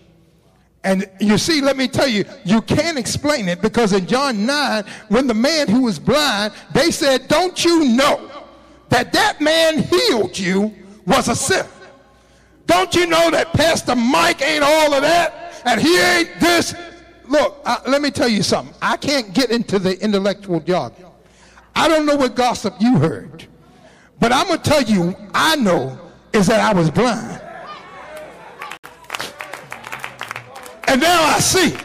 And 0.83 1.09
you 1.19 1.37
see, 1.37 1.61
let 1.61 1.75
me 1.75 1.87
tell 1.87 2.07
you, 2.07 2.23
you 2.45 2.61
can't 2.61 2.97
explain 2.97 3.49
it 3.49 3.61
because 3.61 3.93
in 3.93 4.07
John 4.07 4.45
9, 4.45 4.83
when 5.09 5.27
the 5.27 5.33
man 5.33 5.67
who 5.67 5.83
was 5.83 5.99
blind, 5.99 6.53
they 6.73 6.89
said, 6.89 7.27
Don't 7.27 7.63
you 7.63 7.85
know 7.85 8.29
that 8.87 9.11
that 9.13 9.41
man 9.41 9.83
healed 9.83 10.37
you 10.37 10.73
was 11.05 11.27
a 11.27 11.35
sinner. 11.35 11.67
Don't 12.65 12.93
you 12.95 13.07
know 13.07 13.29
that 13.31 13.51
Pastor 13.53 13.95
Mike 13.95 14.41
ain't 14.41 14.63
all 14.63 14.93
of 14.93 15.01
that? 15.01 15.61
And 15.65 15.81
he 15.81 15.99
ain't 15.99 16.39
this. 16.39 16.73
Look, 17.27 17.61
let 17.87 18.01
me 18.01 18.09
tell 18.09 18.29
you 18.29 18.41
something. 18.41 18.73
I 18.81 18.95
can't 18.95 19.33
get 19.33 19.51
into 19.51 19.79
the 19.79 20.01
intellectual 20.01 20.59
jargon. 20.59 21.08
I 21.75 21.87
don't 21.87 22.05
know 22.05 22.15
what 22.15 22.35
gossip 22.35 22.75
you 22.79 22.97
heard. 22.97 23.45
But 24.19 24.31
I'm 24.31 24.47
going 24.47 24.59
to 24.59 24.69
tell 24.69 24.81
you, 24.81 25.15
I 25.33 25.55
know 25.55 25.97
is 26.33 26.47
that 26.47 26.59
I 26.59 26.77
was 26.77 26.91
blind. 26.91 27.41
And 30.87 31.01
now 31.01 31.23
I 31.23 31.39
see. 31.39 31.75